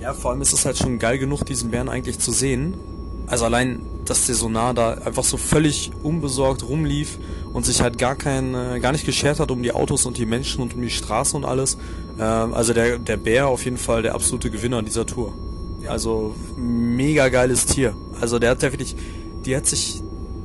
[0.00, 2.74] Ja, vor allem ist es halt schon geil genug, diesen Bären eigentlich zu sehen.
[3.26, 7.18] Also allein, dass der so nah da einfach so völlig unbesorgt rumlief
[7.52, 10.26] und sich halt gar kein, äh, gar nicht geschert hat um die Autos und die
[10.26, 11.76] Menschen und um die Straße und alles.
[12.18, 15.32] Äh, also der, der Bär auf jeden Fall der absolute Gewinner dieser Tour.
[15.86, 17.94] Also mega geiles Tier.
[18.20, 18.96] Also der hat ja wirklich,
[19.44, 20.02] die hat sich,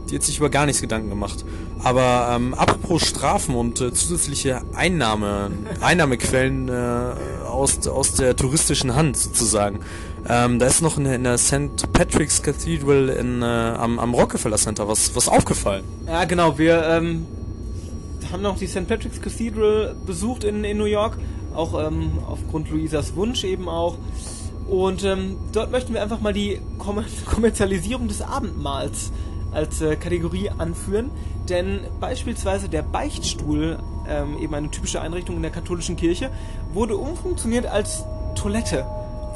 [0.10, 1.46] die hat sich über gar nichts Gedanken gemacht.
[1.84, 5.52] Aber ähm, apropos Strafen und äh, zusätzliche Einnahme,
[5.82, 7.14] Einnahmequellen äh,
[7.48, 9.80] aus, aus der touristischen Hand sozusagen.
[10.28, 11.92] Ähm, da ist noch in, in der St.
[11.94, 15.84] Patrick's Cathedral in, äh, am, am Rockefeller Center was, was aufgefallen.
[16.08, 16.58] Ja, genau.
[16.58, 17.28] Wir ähm,
[18.32, 18.88] haben noch die St.
[18.88, 21.18] Patrick's Cathedral besucht in, in New York,
[21.54, 23.98] auch ähm, aufgrund Luisas Wunsch eben auch.
[24.68, 29.12] Und ähm, dort möchten wir einfach mal die Kommer Kommerzialisierung des Abendmahls
[29.56, 31.10] als äh, Kategorie anführen.
[31.50, 36.30] Denn beispielsweise der Beichtstuhl, ähm, eben eine typische Einrichtung in der katholischen Kirche,
[36.74, 38.04] wurde umfunktioniert als
[38.36, 38.86] Toilette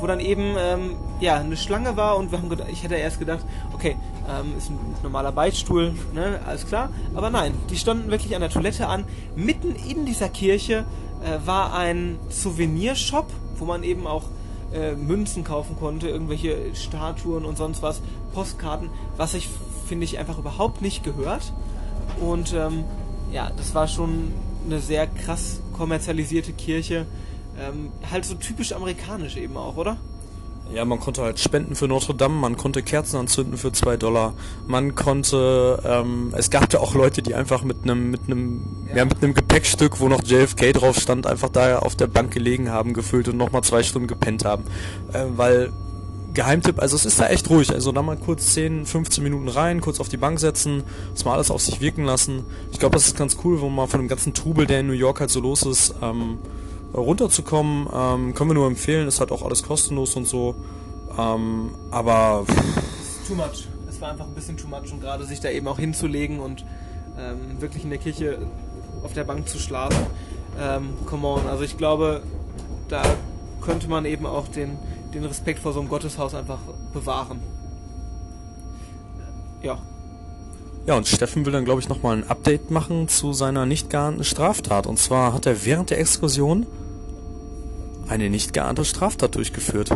[0.01, 3.19] wo dann eben ähm, ja eine Schlange war und wir haben gedacht, ich hätte erst
[3.19, 3.95] gedacht, okay,
[4.29, 6.89] ähm, ist ein normaler Beichtstuhl, ne, alles klar.
[7.15, 9.05] Aber nein, die standen wirklich an der Toilette an.
[9.35, 10.85] Mitten in dieser Kirche
[11.23, 14.23] äh, war ein Souvenirshop, wo man eben auch
[14.73, 18.01] äh, Münzen kaufen konnte, irgendwelche Statuen und sonst was,
[18.33, 19.49] Postkarten, was ich
[19.89, 21.51] finde ich einfach überhaupt nicht gehört.
[22.21, 22.85] Und ähm,
[23.31, 24.31] ja, das war schon
[24.65, 27.05] eine sehr krass kommerzialisierte Kirche.
[27.59, 29.97] Ähm, halt so typisch amerikanisch eben auch, oder?
[30.73, 34.35] Ja, man konnte halt spenden für Notre Dame, man konnte Kerzen anzünden für zwei Dollar,
[34.67, 38.97] man konnte, ähm, es gab ja auch Leute, die einfach mit einem, mit einem, ja.
[38.97, 39.05] ja.
[39.05, 42.93] mit einem Gepäckstück, wo noch JFK drauf stand, einfach da auf der Bank gelegen haben,
[42.93, 44.63] gefüllt und nochmal zwei Stunden gepennt haben,
[45.11, 45.71] äh, weil
[46.33, 47.71] Geheimtipp, also es ist da echt ruhig.
[47.71, 51.33] Also da mal kurz 10, 15 Minuten rein, kurz auf die Bank setzen, das mal
[51.33, 52.43] alles auf sich wirken lassen.
[52.71, 54.93] Ich glaube, das ist ganz cool, wo man von dem ganzen Trubel, der in New
[54.93, 56.37] York halt so los ist, ähm,
[56.93, 57.87] runterzukommen.
[57.93, 60.55] Ähm, können wir nur empfehlen, ist halt auch alles kostenlos und so.
[61.17, 62.45] Ähm, aber.
[63.27, 63.67] Too much.
[63.89, 66.63] Es war einfach ein bisschen too much und gerade sich da eben auch hinzulegen und
[67.17, 68.37] ähm, wirklich in der Kirche
[69.03, 70.05] auf der Bank zu schlafen.
[70.59, 72.21] Ähm, come on, also ich glaube,
[72.87, 73.01] da
[73.61, 74.77] könnte man eben auch den,
[75.13, 76.59] den Respekt vor so einem Gotteshaus einfach
[76.93, 77.39] bewahren.
[79.61, 79.77] Ja.
[80.85, 84.23] Ja, und Steffen will dann, glaube ich, nochmal ein Update machen zu seiner nicht geahnten
[84.23, 84.87] Straftat.
[84.87, 86.65] Und zwar hat er während der Exkursion
[88.07, 89.91] eine nicht geahnte Straftat durchgeführt.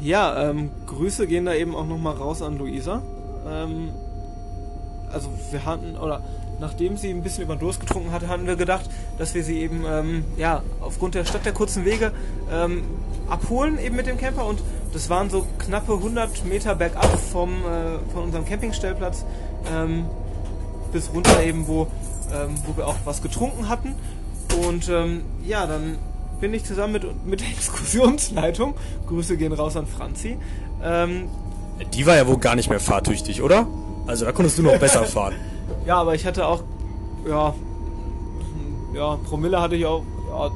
[0.00, 3.02] Ja, ähm, Grüße gehen da eben auch nochmal raus an Luisa.
[3.46, 3.90] Ähm,
[5.12, 6.22] also wir hatten, oder
[6.58, 8.88] nachdem sie ein bisschen über den Durst getrunken hatte, hatten wir gedacht,
[9.18, 12.12] dass wir sie eben, ähm, ja, aufgrund der Stadt der kurzen Wege
[12.50, 12.84] ähm,
[13.32, 14.60] abholen eben mit dem Camper und
[14.92, 19.24] das waren so knappe 100 Meter bergab vom, äh, von unserem Campingstellplatz
[19.74, 20.04] ähm,
[20.92, 21.86] bis runter eben, wo,
[22.30, 23.94] ähm, wo wir auch was getrunken hatten.
[24.66, 25.96] Und ähm, ja, dann
[26.40, 28.74] bin ich zusammen mit, mit der Exkursionsleitung,
[29.06, 30.36] Grüße gehen raus an Franzi.
[30.84, 31.28] Ähm,
[31.94, 33.66] Die war ja wohl gar nicht mehr fahrtüchtig, oder?
[34.06, 35.34] Also da konntest du noch besser fahren.
[35.86, 36.62] Ja, aber ich hatte auch,
[37.26, 37.54] ja,
[38.94, 40.50] ja, Promille hatte ich auch, ja,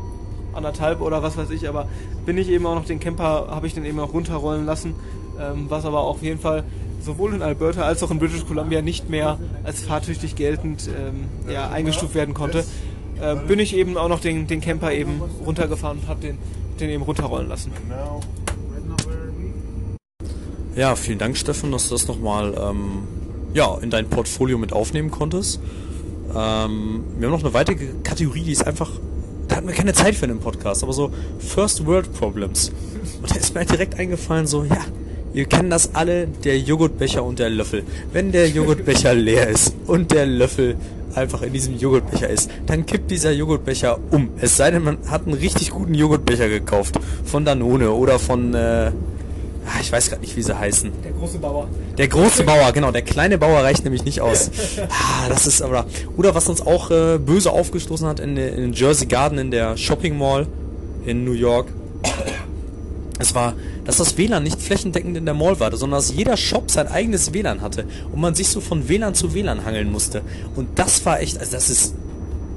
[0.52, 1.88] anderthalb oder was weiß ich, aber
[2.26, 4.94] bin ich eben auch noch den Camper, habe ich den eben auch runterrollen lassen,
[5.40, 6.64] ähm, was aber auf jeden Fall
[7.00, 11.70] sowohl in Alberta als auch in British Columbia nicht mehr als fahrtüchtig geltend ähm, ja,
[11.70, 12.64] eingestuft werden konnte,
[13.20, 16.38] äh, bin ich eben auch noch den, den Camper eben runtergefahren und habe den,
[16.80, 17.70] den eben runterrollen lassen.
[20.74, 23.04] Ja, vielen Dank, Steffen, dass du das nochmal ähm,
[23.54, 25.60] ja, in dein Portfolio mit aufnehmen konntest.
[26.34, 28.90] Ähm, wir haben noch eine weitere Kategorie, die ist einfach
[29.57, 32.70] hatten wir keine Zeit für einen Podcast, aber so First World Problems.
[33.22, 34.84] Und da ist mir direkt eingefallen, so, ja,
[35.32, 37.82] ihr kennt das alle, der Joghurtbecher und der Löffel.
[38.12, 40.76] Wenn der Joghurtbecher leer ist und der Löffel
[41.14, 44.28] einfach in diesem Joghurtbecher ist, dann kippt dieser Joghurtbecher um.
[44.40, 46.98] Es sei denn, man hat einen richtig guten Joghurtbecher gekauft.
[47.24, 48.92] Von Danone oder von, äh,
[49.80, 50.92] ich weiß gerade nicht, wie sie heißen.
[51.04, 51.68] Der große Bauer.
[51.98, 52.90] Der große Bauer, genau.
[52.92, 54.50] Der kleine Bauer reicht nämlich nicht aus.
[54.88, 55.86] Ah, das ist aber.
[56.16, 60.16] Oder was uns auch äh, böse aufgestoßen hat in, in Jersey Garden in der Shopping
[60.16, 60.46] Mall
[61.04, 61.68] in New York.
[63.18, 63.54] Es war,
[63.84, 67.32] dass das WLAN nicht flächendeckend in der Mall war, sondern dass jeder Shop sein eigenes
[67.32, 70.22] WLAN hatte und man sich so von WLAN zu WLAN hangeln musste.
[70.54, 71.94] Und das war echt, also das ist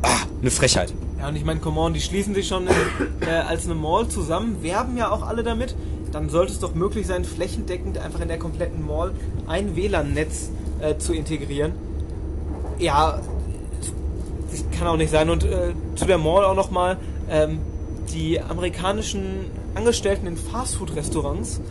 [0.01, 0.09] ah,
[0.41, 0.93] eine Frechheit.
[1.19, 4.07] Ja, und ich meine, come on, die schließen sich schon in, äh, als eine Mall
[4.07, 5.75] zusammen, werben ja auch alle damit
[6.11, 9.11] dann sollte es doch möglich sein, flächendeckend einfach in der kompletten Mall
[9.47, 10.49] ein WLAN-Netz
[10.81, 11.73] äh, zu integrieren.
[12.77, 13.21] Ja,
[14.51, 15.29] das kann auch nicht sein.
[15.29, 16.97] Und äh, zu der Mall auch nochmal,
[17.29, 17.59] ähm,
[18.13, 19.45] die amerikanischen
[19.75, 21.61] Angestellten in Fastfood-Restaurants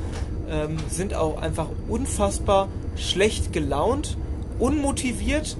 [0.49, 4.17] ähm, sind auch einfach unfassbar schlecht gelaunt,
[4.59, 5.57] unmotiviert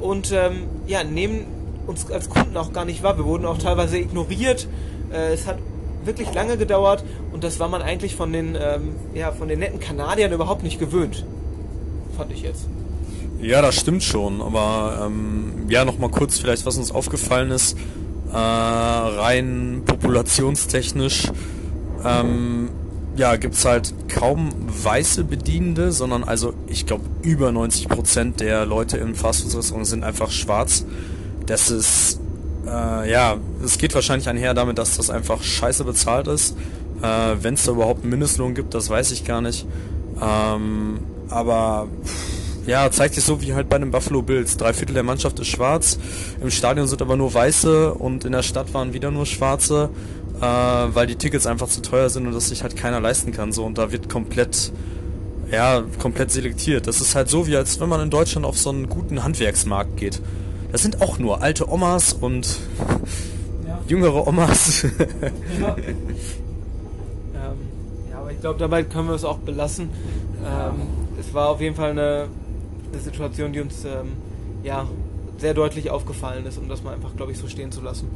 [0.00, 1.46] und ähm, ja, nehmen
[1.86, 3.16] uns als Kunden auch gar nicht wahr.
[3.16, 4.68] Wir wurden auch teilweise ignoriert.
[5.12, 5.58] Äh, es hat
[6.04, 9.80] wirklich lange gedauert und das war man eigentlich von den, ähm, ja, von den netten
[9.80, 11.24] Kanadiern überhaupt nicht gewöhnt.
[12.16, 12.66] Fand ich jetzt.
[13.40, 17.76] Ja, das stimmt schon, aber ähm, ja, nochmal kurz vielleicht, was uns aufgefallen ist,
[18.32, 21.30] äh, rein populationstechnisch,
[22.04, 22.70] ähm,
[23.16, 29.14] ja, gibt's halt kaum weiße Bedienende, sondern also ich glaube über 90% der Leute in
[29.14, 30.84] Fastfood-Restaurants sind einfach schwarz.
[31.46, 32.20] Das ist
[32.68, 36.56] äh, ja, es geht wahrscheinlich einher damit, dass das einfach scheiße bezahlt ist.
[37.02, 39.66] Äh, Wenn es da überhaupt einen Mindestlohn gibt, das weiß ich gar nicht.
[40.20, 41.88] Ähm, aber
[42.66, 44.56] ja, zeigt sich so wie halt bei den Buffalo Bills.
[44.56, 45.98] Drei Viertel der Mannschaft ist schwarz,
[46.40, 49.88] im Stadion sind aber nur Weiße und in der Stadt waren wieder nur Schwarze,
[50.40, 53.52] äh, weil die Tickets einfach zu teuer sind und das sich halt keiner leisten kann.
[53.52, 54.72] So und da wird komplett
[55.50, 56.86] ja, komplett selektiert.
[56.86, 59.96] Das ist halt so, wie als wenn man in Deutschland auf so einen guten Handwerksmarkt
[59.96, 60.20] geht.
[60.72, 62.58] Das sind auch nur alte Omas und
[63.66, 63.78] ja.
[63.86, 64.82] jüngere Omas.
[64.82, 64.88] ja.
[65.78, 65.86] ähm,
[68.10, 69.90] ja, aber ich glaube, dabei können wir es auch belassen.
[70.44, 70.74] Ähm,
[71.18, 72.28] es war auf jeden Fall eine,
[72.92, 74.12] eine Situation, die uns ähm,
[74.62, 74.86] ja,
[75.38, 78.08] sehr deutlich aufgefallen ist, um das mal einfach, glaube ich, so stehen zu lassen.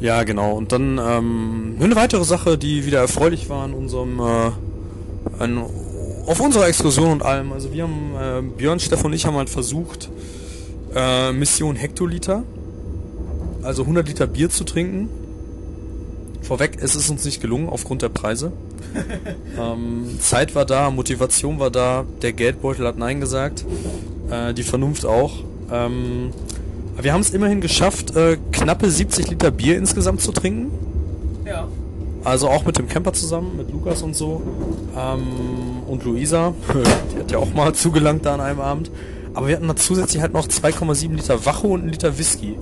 [0.00, 0.54] Ja, genau.
[0.54, 4.50] Und dann ähm, eine weitere Sache, die wieder erfreulich war in unserem äh,
[5.38, 5.64] an,
[6.26, 7.52] auf unserer Exkursion und allem.
[7.52, 10.10] Also wir haben äh, Björn, Stefan und ich haben halt versucht,
[10.94, 12.44] äh, Mission Hektoliter,
[13.62, 15.08] also 100 Liter Bier zu trinken.
[16.42, 18.52] Vorweg, es ist uns nicht gelungen aufgrund der Preise.
[19.58, 23.64] ähm, Zeit war da, Motivation war da, der Geldbeutel hat Nein gesagt,
[24.30, 25.32] äh, die Vernunft auch.
[25.70, 26.30] Ähm,
[27.00, 30.70] wir haben es immerhin geschafft, äh, knappe 70 Liter Bier insgesamt zu trinken.
[31.46, 31.68] Ja.
[32.24, 34.42] Also auch mit dem Camper zusammen, mit Lukas und so.
[34.96, 36.54] Ähm, und Luisa,
[37.14, 38.90] die hat ja auch mal zugelangt da an einem Abend.
[39.34, 42.56] Aber wir hatten da zusätzlich halt noch 2,7 Liter Wache und einen Liter Whisky.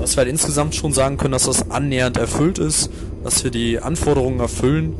[0.00, 2.90] Dass wir halt insgesamt schon sagen können, dass das annähernd erfüllt ist,
[3.22, 4.94] dass wir die Anforderungen erfüllen.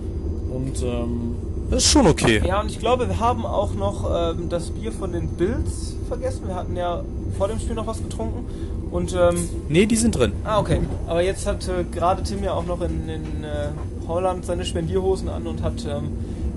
[0.51, 1.35] Und ähm,
[1.71, 2.43] das ist schon okay.
[2.47, 6.43] Ja, und ich glaube, wir haben auch noch ähm, das Bier von den Bills vergessen.
[6.47, 7.03] Wir hatten ja
[7.39, 8.45] vor dem Spiel noch was getrunken.
[8.91, 10.33] Und ähm, Nee, die sind drin.
[10.45, 10.79] ah, okay.
[11.09, 13.69] Aber jetzt hat äh, gerade Tim ja auch noch in, in äh,
[14.07, 16.11] Holland seine Spendierhosen an und hat ähm,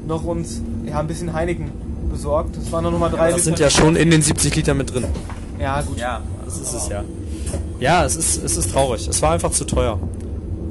[0.07, 1.71] noch uns ja, ein bisschen Heineken
[2.09, 2.55] besorgt.
[2.57, 5.05] Das waren noch mal drei Das sind ja schon in den 70 Liter mit drin.
[5.59, 5.97] Ja, gut.
[5.97, 7.03] Ja, das ist es ja.
[7.79, 9.07] Ja, es ist, es ist traurig.
[9.07, 9.99] Es war einfach zu teuer.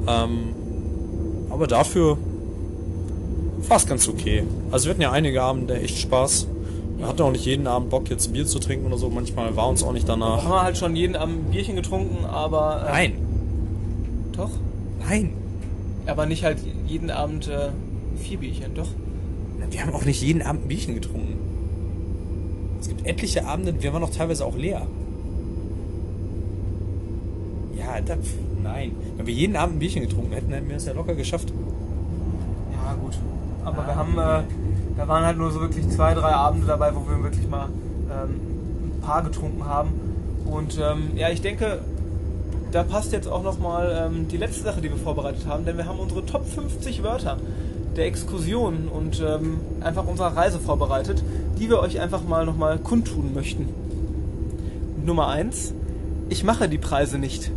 [0.07, 0.53] Ähm,
[1.49, 2.17] aber dafür
[3.67, 4.43] war es ganz okay.
[4.71, 6.47] Also wir hatten ja einige Abende echt Spaß.
[6.97, 9.09] Wir hatten auch nicht jeden Abend Bock, jetzt Bier zu trinken oder so.
[9.09, 10.43] Manchmal war uns auch nicht danach.
[10.43, 12.85] Haben wir halt schon jeden Abend ein Bierchen getrunken, aber.
[12.87, 13.13] Äh, Nein,
[14.35, 14.49] Doch.
[15.07, 15.33] nein.
[16.07, 16.57] Aber nicht halt
[16.87, 17.69] jeden Abend äh,
[18.21, 18.87] vier Bierchen, doch.
[19.69, 21.35] Wir haben auch nicht jeden Abend ein Bierchen getrunken.
[22.79, 24.87] Es gibt etliche Abende, wir waren noch teilweise auch leer.
[27.77, 28.17] Ja, das,
[28.61, 28.91] nein.
[29.17, 31.51] Wenn wir jeden Abend ein Bierchen getrunken hätten, hätten wir es ja locker geschafft.
[32.73, 33.17] Ja, gut.
[33.65, 34.43] Aber wir haben, äh,
[34.97, 37.69] da waren halt nur so wirklich zwei, drei Abende dabei, wo wir wirklich mal
[38.09, 38.35] ähm,
[38.97, 39.89] ein paar getrunken haben.
[40.45, 41.79] Und ähm, ja, ich denke,
[42.71, 45.85] da passt jetzt auch nochmal ähm, die letzte Sache, die wir vorbereitet haben, denn wir
[45.85, 47.37] haben unsere Top 50 Wörter
[47.97, 51.23] der Exkursion und ähm, einfach unserer Reise vorbereitet,
[51.59, 53.67] die wir euch einfach mal nochmal kundtun möchten.
[55.03, 55.73] Nummer 1.
[56.29, 57.51] Ich mache die Preise nicht.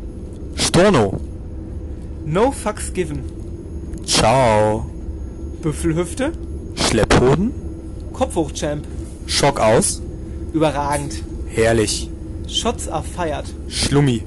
[0.57, 1.21] Storno.
[2.25, 3.21] No fucks given.
[4.05, 4.87] Ciao.
[5.63, 6.33] Büffelhüfte.
[6.75, 7.53] Schlepphoden.
[8.13, 8.87] Kopfhochchamp.
[9.27, 10.01] Schock aus.
[10.53, 11.23] Überragend.
[11.49, 12.09] Herrlich.
[12.47, 13.45] Shots are fired.
[13.69, 14.23] Schlummi.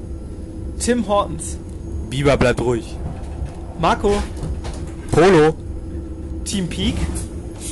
[0.80, 1.58] Tim Hortons.
[2.10, 2.96] Biber bleibt ruhig.
[3.80, 4.12] Marco.
[5.12, 5.54] Polo.
[6.54, 6.96] Team Peak.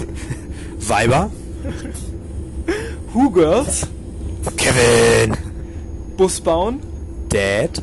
[0.80, 1.30] Weiber.
[3.14, 3.86] Who Girls.
[4.58, 5.38] Kevin.
[6.18, 6.80] Bus bauen.
[7.30, 7.80] Dad.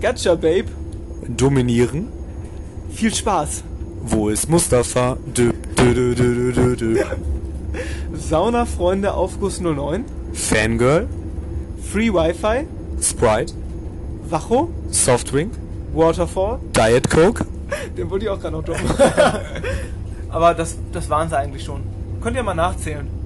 [0.00, 0.70] Gacha Babe.
[1.28, 2.08] Dominieren.
[2.94, 3.62] Viel Spaß.
[4.04, 5.18] Wo ist Mustafa?
[5.36, 6.14] Dö, dö,
[6.76, 7.04] dö.
[8.14, 10.06] Sauna Freunde Aufguss 09.
[10.32, 11.08] Fangirl.
[11.92, 12.66] Free Wi-Fi.
[13.02, 13.52] Sprite.
[14.30, 14.70] Wacho.
[14.90, 15.52] Softdrink.
[15.92, 16.58] Waterfall.
[16.74, 17.44] Diet Coke.
[17.98, 18.86] Den wollte ich auch gerade noch droppen.
[20.32, 21.82] Aber das, das waren sie eigentlich schon.
[22.20, 23.21] Könnt ihr mal nachzählen.